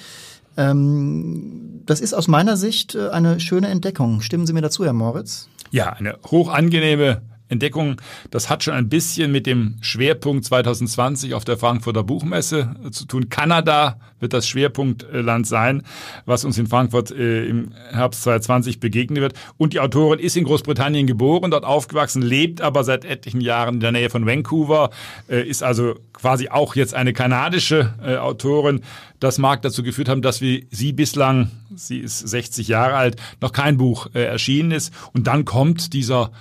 [0.57, 4.21] Ähm, das ist aus meiner Sicht äh, eine schöne Entdeckung.
[4.21, 5.47] Stimmen Sie mir dazu, Herr Moritz?
[5.71, 8.01] Ja, eine hochangenehme Entdeckung.
[8.31, 13.29] Das hat schon ein bisschen mit dem Schwerpunkt 2020 auf der Frankfurter Buchmesse zu tun.
[13.29, 15.83] Kanada wird das Schwerpunktland sein,
[16.25, 19.33] was uns in Frankfurt äh, im Herbst 2020 begegnen wird.
[19.57, 23.79] Und die Autorin ist in Großbritannien geboren, dort aufgewachsen, lebt aber seit etlichen Jahren in
[23.81, 24.89] der Nähe von Vancouver,
[25.29, 28.81] äh, ist also quasi auch jetzt eine kanadische äh, Autorin.
[29.19, 33.51] Das mag dazu geführt haben, dass wir sie bislang, sie ist 60 Jahre alt, noch
[33.51, 34.93] kein Buch erschienen ist.
[35.13, 36.31] Und dann kommt dieser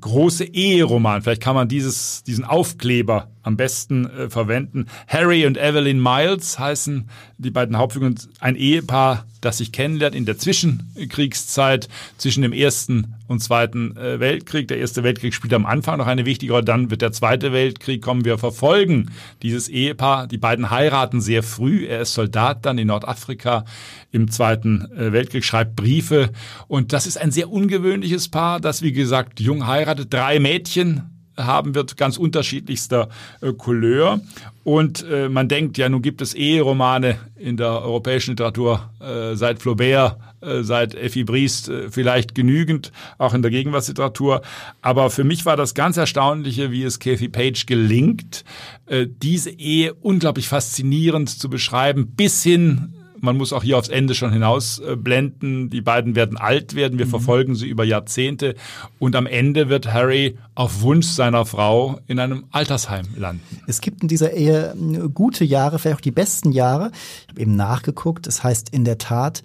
[0.00, 1.22] große Eheroman.
[1.22, 4.86] Vielleicht kann man dieses, diesen Aufkleber am besten äh, verwenden.
[5.06, 8.18] Harry und Evelyn Miles heißen die beiden Hauptfiguren.
[8.40, 14.68] Ein Ehepaar, das sich kennenlernt in der Zwischenkriegszeit zwischen dem Ersten und Zweiten äh, Weltkrieg.
[14.68, 16.64] Der Erste Weltkrieg spielt am Anfang noch eine wichtige Rolle.
[16.64, 18.24] Dann wird der Zweite Weltkrieg kommen.
[18.24, 19.10] Wir verfolgen
[19.42, 20.28] dieses Ehepaar.
[20.28, 21.86] Die beiden heiraten sehr früh.
[21.86, 23.64] Er ist Soldat dann in Nordafrika
[24.12, 26.30] im Zweiten äh, Weltkrieg, schreibt Briefe.
[26.68, 30.12] Und das ist ein sehr ungewöhnliches Paar, das, wie gesagt, jung heiratet.
[30.12, 31.12] Drei Mädchen
[31.46, 33.08] haben wird, ganz unterschiedlichster
[33.40, 34.20] äh, Couleur.
[34.64, 39.60] Und äh, man denkt, ja, nun gibt es Eheromane in der europäischen Literatur äh, seit
[39.60, 44.42] Flaubert, äh, seit Effi Briest äh, vielleicht genügend, auch in der Gegenwartsliteratur.
[44.80, 48.44] Aber für mich war das ganz Erstaunliche, wie es Kathy Page gelingt,
[48.86, 54.14] äh, diese Ehe unglaublich faszinierend zu beschreiben, bis hin man muss auch hier aufs Ende
[54.14, 55.70] schon hinausblenden.
[55.70, 56.98] Die beiden werden alt werden.
[56.98, 57.10] Wir mhm.
[57.10, 58.56] verfolgen sie über Jahrzehnte.
[58.98, 63.60] Und am Ende wird Harry auf Wunsch seiner Frau in einem Altersheim landen.
[63.68, 66.90] Es gibt in dieser Ehe äh, gute Jahre, vielleicht auch die besten Jahre.
[67.22, 68.26] Ich habe eben nachgeguckt.
[68.26, 69.44] Es das heißt in der Tat,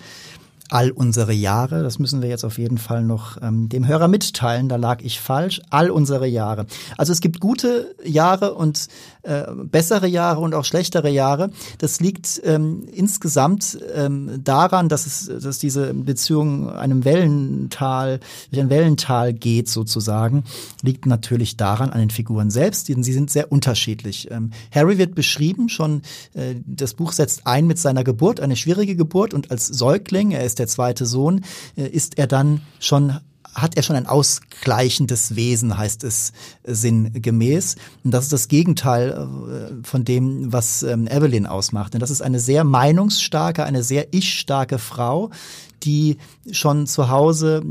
[0.70, 1.84] all unsere Jahre.
[1.84, 4.70] Das müssen wir jetzt auf jeden Fall noch ähm, dem Hörer mitteilen.
[4.70, 5.62] Da lag ich falsch.
[5.70, 6.66] All unsere Jahre.
[6.98, 8.88] Also es gibt gute Jahre und
[9.24, 11.52] äh, bessere Jahre und auch schlechtere Jahre.
[11.78, 18.20] Das liegt ähm, insgesamt ähm, daran, dass es, dass diese Beziehung einem Wellental,
[18.52, 20.44] durch ein Wellental geht sozusagen.
[20.82, 22.88] Liegt natürlich daran an den Figuren selbst.
[22.88, 24.30] Sie sind sehr unterschiedlich.
[24.32, 26.02] Ähm, Harry wird beschrieben schon.
[26.34, 30.32] Äh, das Buch setzt ein mit seiner Geburt, eine schwierige Geburt und als Säugling.
[30.32, 31.44] Er ist der zweite Sohn,
[31.76, 33.20] äh, ist er dann schon
[33.58, 36.32] hat er schon ein ausgleichendes Wesen, heißt es
[36.64, 37.76] äh, sinngemäß.
[38.04, 41.94] Und das ist das Gegenteil äh, von dem, was ähm, Evelyn ausmacht.
[41.94, 45.32] Denn das ist eine sehr meinungsstarke, eine sehr ich-starke Frau,
[45.84, 46.18] die
[46.52, 47.64] schon zu Hause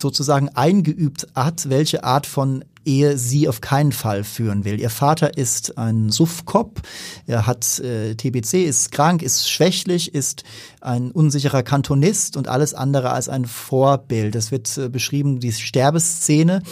[0.00, 4.80] sozusagen eingeübt hat, welche Art von Ehe sie auf keinen Fall führen will.
[4.80, 6.80] Ihr Vater ist ein Suffkop,
[7.26, 10.44] er hat äh, TBC, ist krank, ist schwächlich, ist
[10.80, 14.34] ein unsicherer Kantonist und alles andere als ein Vorbild.
[14.34, 16.62] Es wird äh, beschrieben, die Sterbeszene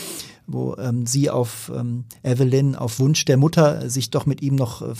[0.49, 4.81] wo ähm, sie auf ähm, Evelyn auf Wunsch der Mutter sich doch mit ihm noch
[4.81, 4.95] äh,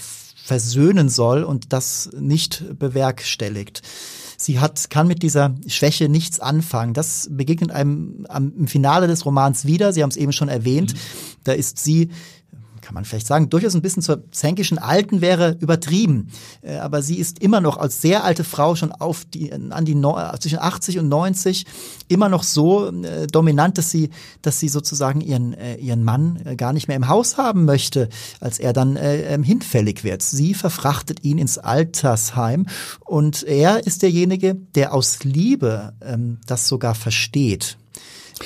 [0.49, 3.83] versöhnen soll und das nicht bewerkstelligt.
[4.41, 6.95] Sie hat, kann mit dieser Schwäche nichts anfangen.
[6.95, 9.93] Das begegnet einem am, im Finale des Romans wieder.
[9.93, 10.95] Sie haben es eben schon erwähnt.
[10.95, 10.99] Mhm.
[11.43, 12.11] Da ist sie
[12.89, 16.29] kann man vielleicht sagen, durchaus ein bisschen zur zänkischen Alten wäre übertrieben.
[16.63, 19.95] Äh, aber sie ist immer noch als sehr alte Frau schon auf die, an die
[20.41, 21.67] zwischen 80 und 90
[22.09, 24.09] immer noch so äh, dominant, dass sie,
[24.41, 28.09] dass sie sozusagen ihren, äh, ihren Mann gar nicht mehr im Haus haben möchte,
[28.41, 30.23] als er dann äh, ähm, hinfällig wird.
[30.23, 32.65] Sie verfrachtet ihn ins Altersheim
[33.05, 37.77] und er ist derjenige, der aus Liebe ähm, das sogar versteht.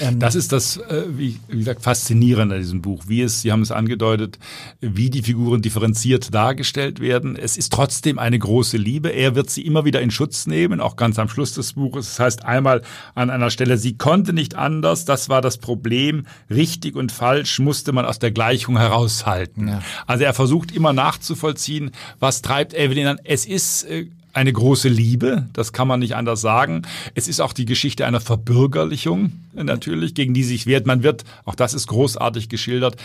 [0.01, 3.53] Ähm, das ist das, äh, wie, wie gesagt, faszinierende an diesem Buch, wie es, Sie
[3.53, 4.39] haben es angedeutet,
[4.81, 7.37] wie die Figuren differenziert dargestellt werden.
[7.37, 9.11] Es ist trotzdem eine große Liebe.
[9.11, 12.09] Er wird sie immer wieder in Schutz nehmen, auch ganz am Schluss des Buches.
[12.09, 12.83] Das heißt einmal
[13.15, 16.27] an einer Stelle, sie konnte nicht anders, das war das Problem.
[16.51, 19.69] Richtig und falsch musste man aus der Gleichung heraushalten.
[19.69, 19.83] Ja.
[20.07, 23.21] Also er versucht immer nachzuvollziehen, was treibt Evelyn an.
[23.25, 26.83] Es ist äh, eine große Liebe, das kann man nicht anders sagen.
[27.15, 30.87] Es ist auch die Geschichte einer Verbürgerlichung natürlich, gegen die sich wehrt.
[30.87, 32.97] Man wird, auch das ist großartig geschildert,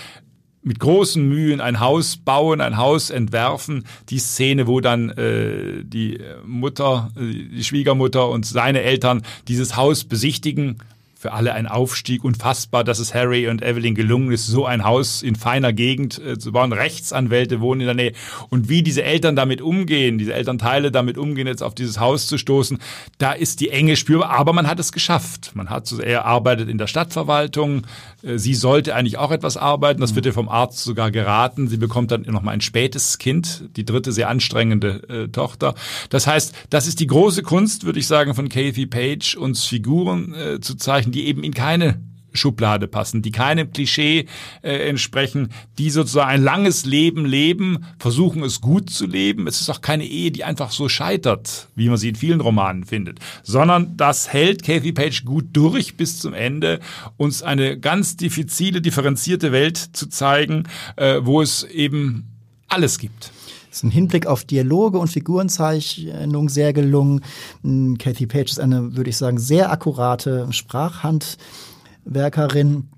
[0.64, 3.86] mit großen Mühen ein Haus bauen, ein Haus entwerfen.
[4.10, 7.22] Die Szene, wo dann äh, die Mutter, äh,
[7.56, 10.80] die Schwiegermutter und seine Eltern dieses Haus besichtigen
[11.28, 12.24] für alle ein Aufstieg.
[12.24, 16.40] Unfassbar, dass es Harry und Evelyn gelungen ist, so ein Haus in feiner Gegend äh,
[16.40, 16.72] zu bauen.
[16.72, 18.14] Rechtsanwälte wohnen in der Nähe.
[18.50, 22.38] Und wie diese Eltern damit umgehen, diese Elternteile damit umgehen, jetzt auf dieses Haus zu
[22.38, 22.78] stoßen,
[23.18, 24.30] da ist die Enge spürbar.
[24.30, 25.52] Aber man hat es geschafft.
[25.54, 27.86] Man hat, er arbeitet in der Stadtverwaltung.
[28.24, 30.00] Äh, sie sollte eigentlich auch etwas arbeiten.
[30.00, 31.68] Das wird ihr vom Arzt sogar geraten.
[31.68, 35.76] Sie bekommt dann nochmal ein spätes Kind, die dritte sehr anstrengende äh, Tochter.
[36.10, 40.34] Das heißt, das ist die große Kunst, würde ich sagen, von Kathy Page, uns Figuren
[40.34, 42.00] äh, zu zeichnen die eben in keine
[42.34, 44.28] Schublade passen, die keinem Klischee
[44.62, 45.50] äh, entsprechen,
[45.80, 49.48] die sozusagen ein langes Leben leben, versuchen es gut zu leben.
[49.48, 52.84] Es ist auch keine Ehe, die einfach so scheitert, wie man sie in vielen Romanen
[52.84, 56.80] findet, sondern das hält Kathy Page gut durch bis zum Ende,
[57.18, 60.64] uns eine ganz diffizile, differenzierte Welt zu zeigen,
[60.98, 62.28] äh, wo es eben
[62.68, 63.32] alles gibt
[63.78, 67.22] ist ein Hinblick auf Dialoge und Figurenzeichnung sehr gelungen.
[67.64, 72.90] Hm, Kathy Page ist eine, würde ich sagen, sehr akkurate Sprachhandwerkerin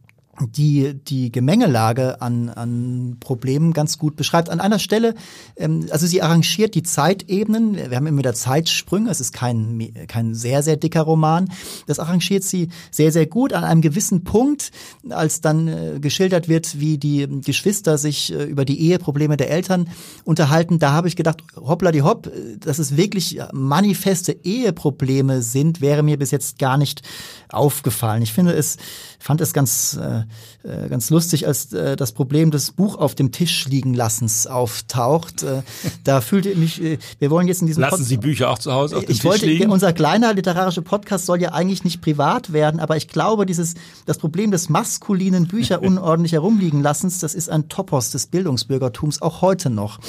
[0.48, 4.50] die die Gemengelage an, an Problemen ganz gut beschreibt.
[4.50, 5.16] An einer Stelle,
[5.58, 7.76] ähm, also sie arrangiert die Zeitebenen.
[7.76, 9.10] Wir haben immer wieder Zeitsprünge.
[9.10, 11.50] Es ist kein, kein sehr, sehr dicker Roman.
[11.88, 13.54] Das arrangiert sie sehr, sehr gut.
[13.54, 14.72] An einem gewissen Punkt,
[15.10, 19.90] als dann äh, geschildert wird, wie die Geschwister sich äh, über die Eheprobleme der Eltern
[20.24, 26.04] unterhalten, da habe ich gedacht, hoppla die hopp, dass es wirklich manifeste Eheprobleme sind, wäre
[26.04, 27.02] mir bis jetzt gar nicht
[27.50, 28.22] aufgefallen.
[28.22, 28.78] Ich finde es,
[29.20, 30.24] fand es ganz, äh,
[30.64, 35.44] äh, ganz lustig, als äh, das Problem des Buch auf dem Tisch liegen lassens auftaucht.
[35.44, 35.62] Äh,
[36.04, 38.60] da fühlte ich mich, äh, wir wollen jetzt in diesem Lassen Pod Sie Bücher auch
[38.60, 39.72] zu Hause auf dem ich Tisch wollte, liegen?
[39.72, 44.18] Unser kleiner literarischer Podcast soll ja eigentlich nicht privat werden, aber ich glaube, dieses, das
[44.18, 49.70] Problem des maskulinen Bücher unordentlich herumliegen lassens, das ist ein Topos des Bildungsbürgertums, auch heute
[49.70, 50.00] noch.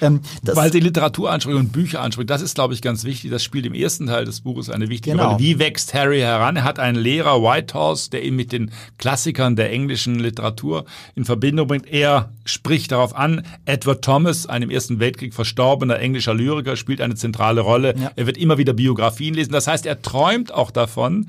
[0.00, 3.30] Ähm, Weil Sie Literatur ansprechen und Bücher ansprechen, das ist, glaube ich, ganz wichtig.
[3.30, 5.32] Das spielt im ersten Teil des Buches eine wichtige genau.
[5.32, 5.38] Rolle.
[5.40, 6.56] Wie wächst Harry heran?
[6.56, 11.68] Er hat einen Lehrer, Whitehorse, der ihn mit den Klassikern der englischen Literatur in Verbindung
[11.68, 11.86] bringt.
[11.86, 17.14] Er spricht darauf an, Edward Thomas, ein im Ersten Weltkrieg verstorbener englischer Lyriker, spielt eine
[17.14, 17.94] zentrale Rolle.
[17.96, 18.12] Ja.
[18.16, 19.52] Er wird immer wieder Biografien lesen.
[19.52, 21.28] Das heißt, er träumt auch davon,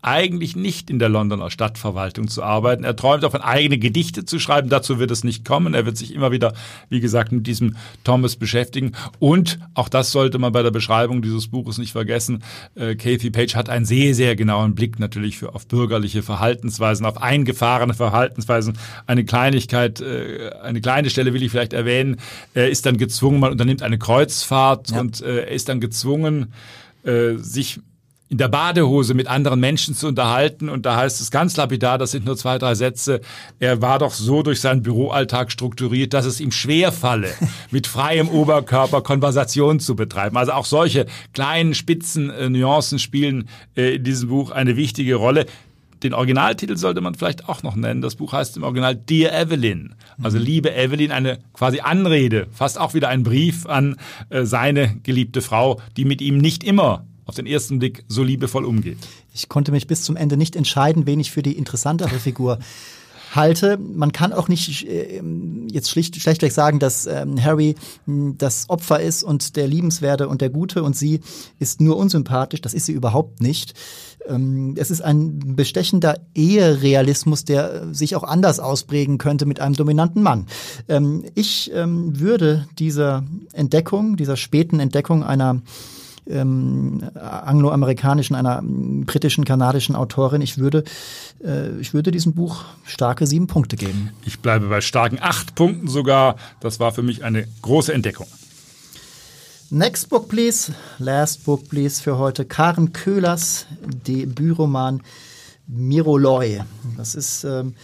[0.00, 2.84] eigentlich nicht in der Londoner Stadtverwaltung zu arbeiten.
[2.84, 4.68] Er träumt davon, eigene Gedichte zu schreiben.
[4.68, 5.74] Dazu wird es nicht kommen.
[5.74, 6.52] Er wird sich immer wieder,
[6.88, 8.92] wie gesagt, mit diesem Thomas beschäftigen.
[9.18, 12.44] Und auch das sollte man bei der Beschreibung dieses Buches nicht vergessen.
[12.76, 17.20] Äh, Kathy Page hat einen sehr, sehr genauen Blick natürlich für, auf bürgerliche Verhaltensweisen, auf
[17.20, 18.78] eingefahrene Verhaltensweisen.
[19.06, 22.18] Eine Kleinigkeit, äh, eine kleine Stelle will ich vielleicht erwähnen.
[22.54, 25.00] Er ist dann gezwungen, man unternimmt eine Kreuzfahrt ja.
[25.00, 26.52] und äh, er ist dann gezwungen,
[27.02, 27.80] äh, sich
[28.30, 30.68] in der Badehose mit anderen Menschen zu unterhalten.
[30.68, 33.20] Und da heißt es ganz lapidar, das sind nur zwei, drei Sätze,
[33.58, 37.30] er war doch so durch seinen Büroalltag strukturiert, dass es ihm schwer falle,
[37.70, 40.36] mit freiem Oberkörper Konversation zu betreiben.
[40.36, 45.46] Also auch solche kleinen, spitzen äh, Nuancen spielen äh, in diesem Buch eine wichtige Rolle.
[46.02, 48.02] Den Originaltitel sollte man vielleicht auch noch nennen.
[48.02, 49.94] Das Buch heißt im Original Dear Evelyn.
[50.22, 50.44] Also mhm.
[50.44, 53.96] liebe Evelyn, eine quasi Anrede, fast auch wieder ein Brief an
[54.28, 58.64] äh, seine geliebte Frau, die mit ihm nicht immer auf den ersten Blick so liebevoll
[58.64, 58.98] umgeht.
[59.34, 62.58] Ich konnte mich bis zum Ende nicht entscheiden, wen ich für die interessantere Figur
[63.34, 63.76] halte.
[63.76, 65.22] Man kann auch nicht äh,
[65.70, 67.74] jetzt schlicht, schlechtweg sagen, dass ähm, Harry
[68.06, 71.20] mh, das Opfer ist und der Liebenswerte und der Gute und sie
[71.58, 72.62] ist nur unsympathisch.
[72.62, 73.74] Das ist sie überhaupt nicht.
[74.26, 80.22] Ähm, es ist ein bestechender Eherealismus, der sich auch anders ausprägen könnte mit einem dominanten
[80.22, 80.46] Mann.
[80.88, 85.60] Ähm, ich ähm, würde dieser Entdeckung, dieser späten Entdeckung einer
[86.28, 90.40] ähm, angloamerikanischen, einer britischen, kanadischen Autorin.
[90.40, 90.84] Ich würde,
[91.42, 94.10] äh, ich würde diesem Buch starke sieben Punkte geben.
[94.24, 96.36] Ich bleibe bei starken acht Punkten sogar.
[96.60, 98.26] Das war für mich eine große Entdeckung.
[99.70, 100.72] Next book, please.
[100.98, 102.44] Last book, please für heute.
[102.44, 103.66] Karen Köhlers
[104.06, 105.02] Debütroman
[105.66, 106.60] Miroloy.
[106.96, 107.74] Das ist ähm,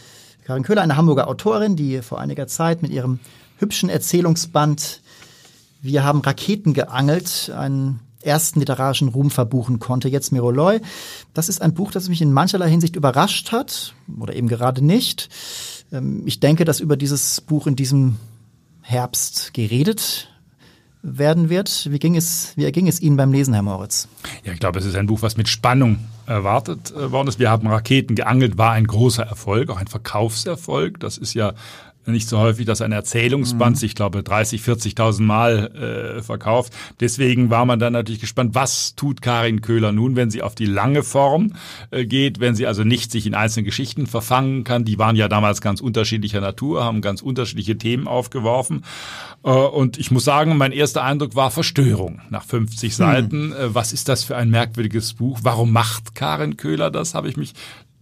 [0.44, 3.18] Karin Köhler, eine Hamburger Autorin, die vor einiger Zeit mit ihrem
[3.58, 5.02] hübschen Erzählungsband
[5.82, 10.08] Wir haben Raketen geangelt, einen ersten literarischen Ruhm verbuchen konnte.
[10.08, 10.80] Jetzt Miroloy.
[11.32, 15.28] Das ist ein Buch, das mich in mancherlei Hinsicht überrascht hat oder eben gerade nicht.
[15.92, 18.16] Ähm, ich denke, dass über dieses Buch in diesem
[18.82, 20.28] Herbst geredet
[21.04, 21.90] werden wird.
[21.90, 24.08] Wie ging es, wie erging es Ihnen beim Lesen, Herr Moritz?
[24.42, 27.38] Ja, ich glaube, es ist ein Buch, was mit Spannung erwartet äh, worden ist.
[27.38, 31.00] Wir haben Raketen geangelt, war ein großer Erfolg, auch ein Verkaufserfolg.
[31.00, 31.52] Das ist ja
[32.12, 33.80] nicht so häufig, dass ein Erzählungsband mhm.
[33.80, 36.72] sich, glaube 30, 40.000 Mal äh, verkauft.
[37.00, 40.66] Deswegen war man dann natürlich gespannt, was tut Karin Köhler nun, wenn sie auf die
[40.66, 41.52] lange Form
[41.90, 44.84] äh, geht, wenn sie also nicht sich in einzelne Geschichten verfangen kann.
[44.84, 48.84] Die waren ja damals ganz unterschiedlicher Natur, haben ganz unterschiedliche Themen aufgeworfen.
[49.44, 52.94] Äh, und ich muss sagen, mein erster Eindruck war Verstörung nach 50 mhm.
[52.94, 53.52] Seiten.
[53.52, 55.40] Äh, was ist das für ein merkwürdiges Buch?
[55.42, 57.14] Warum macht Karin Köhler das?
[57.14, 57.54] Habe ich mich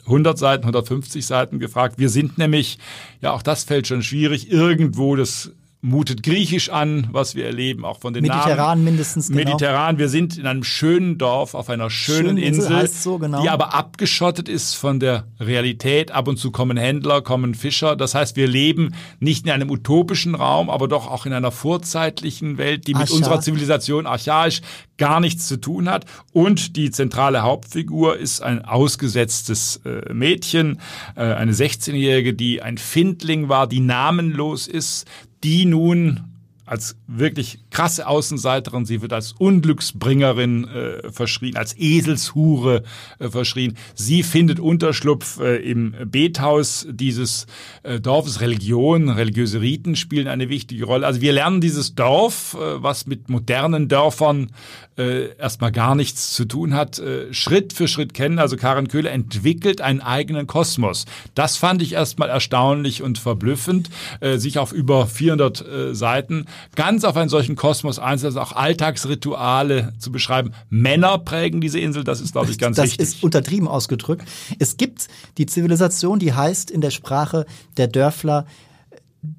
[0.07, 1.99] 100 Seiten, 150 Seiten gefragt.
[1.99, 2.79] Wir sind nämlich,
[3.21, 5.53] ja auch das fällt schon schwierig, irgendwo das
[5.85, 8.85] mutet griechisch an, was wir erleben, auch von den Mediterran Namen.
[8.85, 9.29] mindestens.
[9.29, 9.39] Genau.
[9.41, 9.99] Mediterran.
[9.99, 13.43] Wir sind in einem schönen Dorf auf einer schönen Schön Insel, Insel so, genau.
[13.43, 16.13] die aber abgeschottet ist von der Realität.
[16.13, 17.97] Ab und zu kommen Händler, kommen Fischer.
[17.97, 22.59] Das heißt, wir leben nicht in einem utopischen Raum, aber doch auch in einer vorzeitlichen
[22.59, 23.17] Welt, die mit Archa.
[23.17, 24.61] unserer Zivilisation archaisch
[24.99, 26.05] gar nichts zu tun hat.
[26.33, 30.79] Und die zentrale Hauptfigur ist ein ausgesetztes äh, Mädchen,
[31.17, 35.07] äh, eine 16-Jährige, die ein Findling war, die namenlos ist,
[35.45, 36.32] die nun
[36.73, 42.83] als wirklich krasse Außenseiterin, sie wird als Unglücksbringerin äh, verschrien, als Eselshure
[43.19, 43.77] äh, verschrien.
[43.95, 47.47] Sie findet Unterschlupf äh, im Bethaus dieses
[47.83, 48.41] äh, Dorfes.
[48.41, 51.07] Religion, religiöse Riten spielen eine wichtige Rolle.
[51.07, 54.49] Also wir lernen dieses Dorf, äh, was mit modernen Dörfern
[54.97, 58.39] äh, erstmal gar nichts zu tun hat, äh, Schritt für Schritt kennen.
[58.39, 61.05] Also Karin Köhler entwickelt einen eigenen Kosmos.
[61.35, 67.05] Das fand ich erstmal erstaunlich und verblüffend, äh, sich auf über 400 äh, Seiten ganz
[67.05, 70.53] auf einen solchen Kosmos einzusetzen, auch Alltagsrituale zu beschreiben.
[70.69, 72.99] Männer prägen diese Insel, das ist, glaube ich, ganz das wichtig.
[72.99, 74.25] Das ist untertrieben ausgedrückt.
[74.59, 77.47] Es gibt die Zivilisation, die heißt in der Sprache
[77.77, 78.47] der Dörfler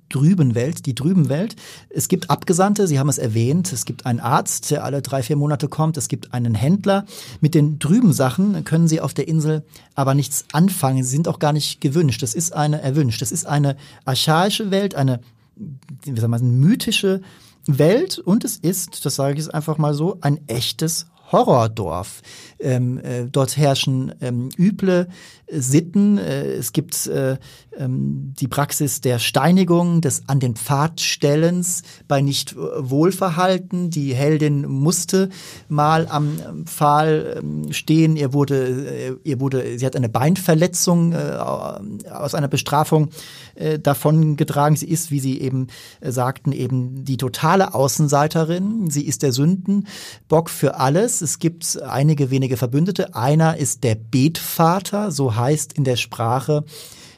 [0.07, 1.55] Drübenwelt, die Drübenwelt.
[1.89, 3.73] Es gibt Abgesandte, Sie haben es erwähnt.
[3.73, 5.97] Es gibt einen Arzt, der alle drei, vier Monate kommt.
[5.97, 7.05] Es gibt einen Händler.
[7.41, 9.63] Mit den Drübensachen können Sie auf der Insel
[9.95, 11.03] aber nichts anfangen.
[11.03, 12.21] Sie sind auch gar nicht gewünscht.
[12.21, 13.21] Das ist eine erwünscht.
[13.21, 15.19] Das ist eine archaische Welt, eine
[15.55, 17.21] wie soll man sagen, mythische
[17.65, 22.21] Welt und es ist, das sage ich jetzt einfach mal so, ein echtes Horrordorf.
[22.59, 25.07] Ähm, äh, dort herrschen ähm, üble
[25.55, 26.17] Sitten.
[26.17, 27.37] Äh, es gibt äh,
[27.77, 33.89] ähm, die Praxis der Steinigung, des an den Pfad stellens bei nicht Wohlverhalten.
[33.89, 35.29] Die Heldin musste
[35.69, 38.15] mal am Pfahl ähm, stehen.
[38.15, 43.09] Ihr wurde, äh, ihr wurde, sie hat eine Beinverletzung äh, aus einer Bestrafung
[43.55, 44.75] äh, davon getragen.
[44.75, 45.67] Sie ist, wie Sie eben
[46.01, 48.89] äh, sagten, eben die totale Außenseiterin.
[48.89, 51.21] Sie ist der Sündenbock für alles.
[51.21, 53.15] Es gibt einige wenige Verbündete.
[53.15, 55.42] Einer ist der Betvater, so heißt
[55.73, 56.63] in der Sprache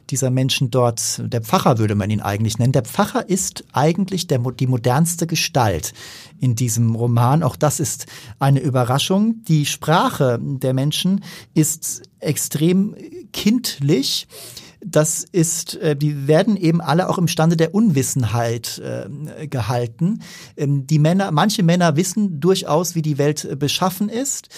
[0.09, 2.73] dieser Menschen dort, der Pfarrer würde man ihn eigentlich nennen.
[2.73, 5.93] Der Pfarrer ist eigentlich der, die modernste Gestalt
[6.39, 7.41] in diesem Roman.
[7.41, 8.05] Auch das ist
[8.37, 9.43] eine Überraschung.
[9.47, 12.95] Die Sprache der Menschen ist extrem
[13.33, 14.27] kindlich
[14.87, 20.19] das ist, äh, die werden eben alle auch im Stande der Unwissenheit äh, gehalten.
[20.55, 24.49] Ähm, die Männer, manche Männer wissen durchaus, wie die Welt äh, beschaffen ist.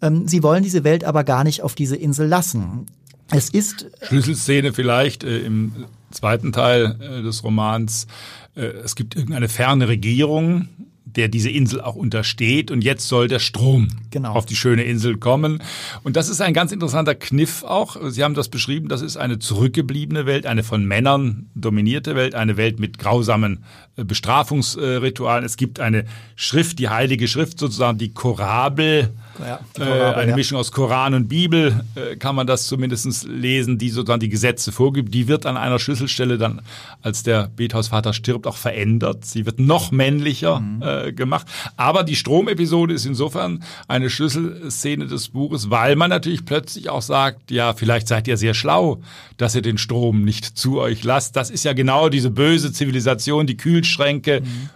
[0.00, 2.86] Ähm, sie wollen diese Welt aber gar nicht auf diese Insel lassen.
[3.34, 5.72] Es ist Schlüsselszene vielleicht äh, im
[6.12, 8.06] zweiten Teil äh, des Romans.
[8.54, 10.68] Äh, es gibt irgendeine ferne Regierung,
[11.04, 12.70] der diese Insel auch untersteht.
[12.70, 14.34] Und jetzt soll der Strom genau.
[14.34, 15.60] auf die schöne Insel kommen.
[16.04, 17.96] Und das ist ein ganz interessanter Kniff auch.
[18.08, 22.56] Sie haben das beschrieben, das ist eine zurückgebliebene Welt, eine von Männern dominierte Welt, eine
[22.56, 23.64] Welt mit grausamen
[23.96, 25.44] äh, Bestrafungsritualen.
[25.44, 26.04] Es gibt eine
[26.36, 30.36] Schrift, die heilige Schrift sozusagen, die Korabel ja, äh, eine ja.
[30.36, 34.72] Mischung aus Koran und Bibel äh, kann man das zumindest lesen, die sozusagen die Gesetze
[34.72, 35.12] vorgibt.
[35.12, 36.62] Die wird an einer Schlüsselstelle dann,
[37.02, 39.24] als der Bethausvater stirbt, auch verändert.
[39.24, 40.82] Sie wird noch männlicher mhm.
[40.82, 41.46] äh, gemacht.
[41.76, 47.50] Aber die Stromepisode ist insofern eine Schlüsselszene des Buches, weil man natürlich plötzlich auch sagt,
[47.50, 49.00] ja, vielleicht seid ihr sehr schlau,
[49.36, 51.36] dass ihr den Strom nicht zu euch lasst.
[51.36, 54.42] Das ist ja genau diese böse Zivilisation, die Kühlschränke.
[54.42, 54.70] Mhm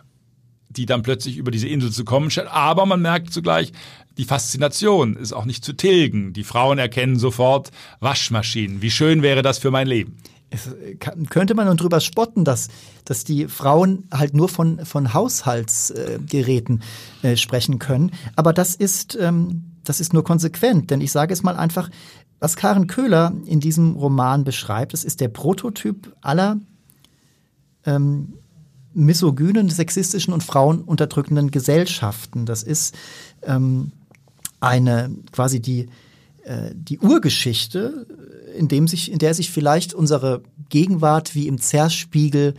[0.71, 2.49] die dann plötzlich über diese Insel zu kommen scheint.
[2.49, 3.73] Aber man merkt zugleich,
[4.17, 6.33] die Faszination ist auch nicht zu tilgen.
[6.33, 8.83] Die Frauen erkennen sofort Waschmaschinen.
[8.83, 10.17] Wie schön wäre das für mein Leben.
[10.51, 12.69] Es, kann, könnte man nun drüber spotten, dass,
[13.05, 16.83] dass die Frauen halt nur von, von Haushaltsgeräten
[17.23, 18.13] äh, äh, sprechen können.
[18.35, 21.91] Aber das ist, ähm, das ist nur konsequent, denn ich sage es mal einfach,
[22.41, 26.59] was Karen Köhler in diesem Roman beschreibt, das ist der Prototyp aller
[27.85, 28.35] ähm,
[28.99, 32.47] misogynen, sexistischen und frauenunterdrückenden Gesellschaften.
[32.47, 32.95] Das ist
[33.43, 33.93] ähm,
[34.61, 35.87] eine quasi die,
[36.45, 38.07] äh, die Urgeschichte,
[38.57, 42.59] in, dem sich, in der sich vielleicht unsere Gegenwart wie im Zerspiegel ähm,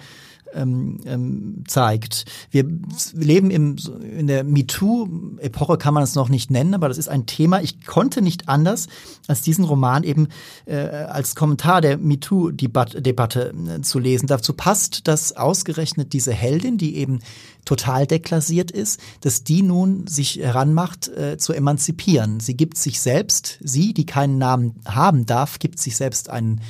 [0.53, 2.25] ähm, zeigt.
[2.51, 2.65] Wir
[3.13, 3.75] leben im,
[4.17, 7.61] in der MeToo-Epoche, kann man es noch nicht nennen, aber das ist ein Thema.
[7.61, 8.87] Ich konnte nicht anders,
[9.27, 10.27] als diesen Roman eben
[10.65, 14.27] äh, als Kommentar der MeToo-Debatte äh, zu lesen.
[14.27, 17.19] Dazu passt, dass ausgerechnet diese Heldin, die eben
[17.65, 22.39] total deklassiert ist, dass die nun sich heranmacht, äh, zu emanzipieren.
[22.39, 26.61] Sie gibt sich selbst, sie, die keinen Namen haben darf, gibt sich selbst einen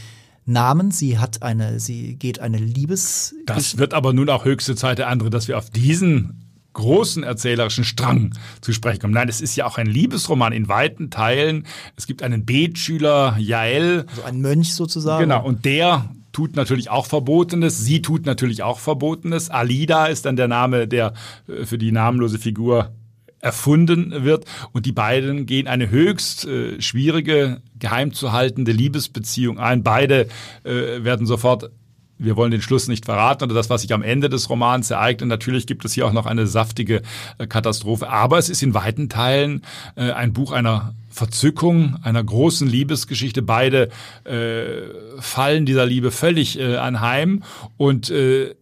[0.49, 0.91] Namen.
[0.91, 3.35] Sie hat eine, sie geht eine Liebes.
[3.45, 7.83] Das wird aber nun auch höchste Zeit der andere, dass wir auf diesen großen erzählerischen
[7.83, 9.13] Strang zu sprechen kommen.
[9.13, 11.65] Nein, es ist ja auch ein Liebesroman in weiten Teilen.
[11.95, 14.05] Es gibt einen Betschüler, Jael.
[14.09, 15.23] Also ein Mönch sozusagen.
[15.23, 19.49] Genau, und der tut natürlich auch Verbotenes, sie tut natürlich auch Verbotenes.
[19.49, 21.13] Alida ist dann der Name, der
[21.47, 22.93] äh, für die namenlose Figur
[23.39, 24.45] erfunden wird.
[24.71, 29.83] Und die beiden gehen eine höchst äh, schwierige, geheim zu haltende Liebesbeziehung ein.
[29.83, 30.27] Beide
[30.63, 31.71] äh, werden sofort
[32.19, 35.29] wir wollen den Schluss nicht verraten oder das, was sich am Ende des Romans ereignet.
[35.29, 37.01] Natürlich gibt es hier auch noch eine saftige
[37.37, 39.61] äh, Katastrophe, aber es ist in weiten Teilen
[39.95, 43.41] äh, ein Buch einer Verzückung, einer großen Liebesgeschichte.
[43.41, 43.89] Beide
[44.25, 47.43] äh, fallen dieser Liebe völlig äh, anheim
[47.77, 48.55] und äh,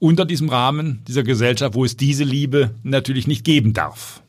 [0.00, 4.22] unter diesem Rahmen dieser Gesellschaft, wo es diese Liebe natürlich nicht geben darf.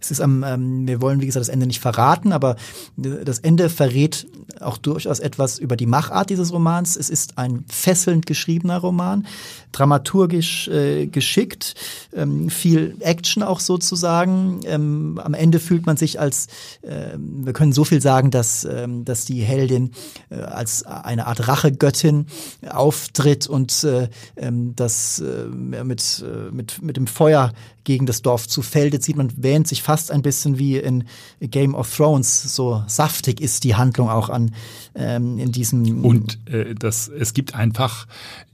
[0.00, 2.56] Es ist am, ähm, wir wollen, wie gesagt, das Ende nicht verraten, aber
[2.96, 4.26] das Ende verrät
[4.60, 6.96] auch durchaus etwas über die Machart dieses Romans.
[6.96, 9.26] Es ist ein fesselnd geschriebener Roman,
[9.72, 11.74] dramaturgisch äh, geschickt,
[12.14, 14.60] ähm, viel Action auch sozusagen.
[14.64, 16.46] Ähm, am Ende fühlt man sich als,
[16.82, 19.92] äh, wir können so viel sagen, dass, ähm, dass die Heldin
[20.30, 22.26] äh, als eine Art Rachegöttin
[22.68, 27.52] auftritt und äh, ähm, das äh, mit, äh, mit, mit dem Feuer
[27.88, 29.16] gegen das Dorf zu Felde zieht.
[29.16, 31.04] Man wähnt sich fast ein bisschen wie in
[31.40, 32.54] Game of Thrones.
[32.54, 34.54] So saftig ist die Handlung auch an
[34.98, 36.04] ähm, in diesem.
[36.04, 38.06] Und äh, das, es gibt einfach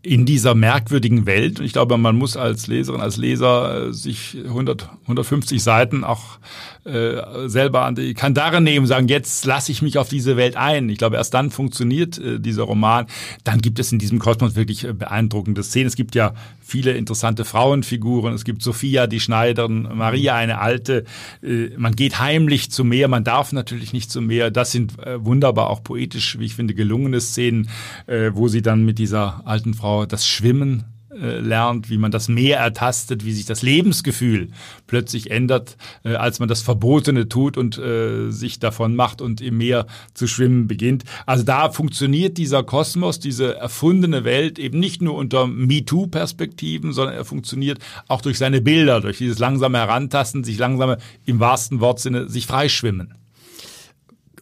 [0.03, 4.37] in dieser merkwürdigen Welt, und ich glaube, man muss als Leserin, als Leser äh, sich
[4.45, 6.39] 100, 150 Seiten auch
[6.85, 10.91] äh, selber an die Kandare nehmen, sagen, jetzt lasse ich mich auf diese Welt ein.
[10.91, 13.07] Ich glaube, erst dann funktioniert äh, dieser Roman.
[13.43, 15.87] Dann gibt es in diesem Kosmos wirklich äh, beeindruckende Szenen.
[15.87, 18.35] Es gibt ja viele interessante Frauenfiguren.
[18.35, 21.05] Es gibt Sophia, die Schneiderin, Maria, eine alte.
[21.43, 24.51] Äh, man geht heimlich zum Meer, man darf natürlich nicht zum Meer.
[24.51, 27.69] Das sind wunderbar auch poetisch, wie ich finde, gelungene Szenen,
[28.07, 30.85] äh, wo sie dann mit dieser alten Frau das Schwimmen
[31.21, 34.49] äh, lernt, wie man das Meer ertastet, wie sich das Lebensgefühl
[34.89, 39.59] plötzlich ändert, äh, als man das Verbotene tut und äh, sich davon macht und im
[39.59, 41.05] Meer zu schwimmen beginnt.
[41.25, 47.25] Also da funktioniert dieser Kosmos, diese erfundene Welt eben nicht nur unter MeToo-Perspektiven, sondern er
[47.25, 47.79] funktioniert
[48.09, 53.15] auch durch seine Bilder, durch dieses langsame Herantasten, sich langsame im wahrsten Wortsinne sich freischwimmen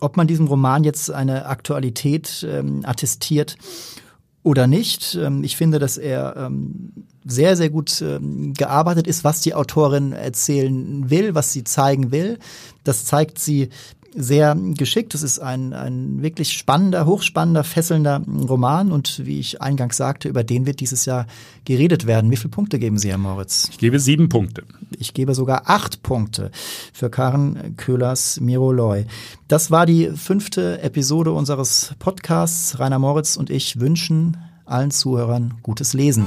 [0.03, 3.57] ob man diesem Roman jetzt eine Aktualität ähm, attestiert
[4.43, 5.15] oder nicht.
[5.15, 6.93] Ähm, ich finde, dass er ähm,
[7.25, 12.39] sehr, sehr gut ähm, gearbeitet ist, was die Autorin erzählen will, was sie zeigen will.
[12.85, 13.69] Das zeigt sie
[14.15, 15.15] sehr geschickt.
[15.15, 20.45] Es ist ein, ein wirklich spannender, hochspannender, fesselnder Roman und wie ich eingangs sagte, über
[20.45, 21.27] den wird dieses Jahr
[21.65, 22.31] geredet werden.
[22.31, 23.69] Wie viele Punkte geben Sie, Herr Moritz?
[23.71, 24.65] Ich gebe sieben Punkte.
[24.99, 26.51] Ich gebe sogar acht Punkte
[26.93, 29.07] für Karen Köhlers Miroloy.
[29.49, 32.79] Das war die fünfte Episode unseres Podcasts.
[32.79, 36.27] Rainer Moritz und ich wünschen allen Zuhörern gutes Lesen.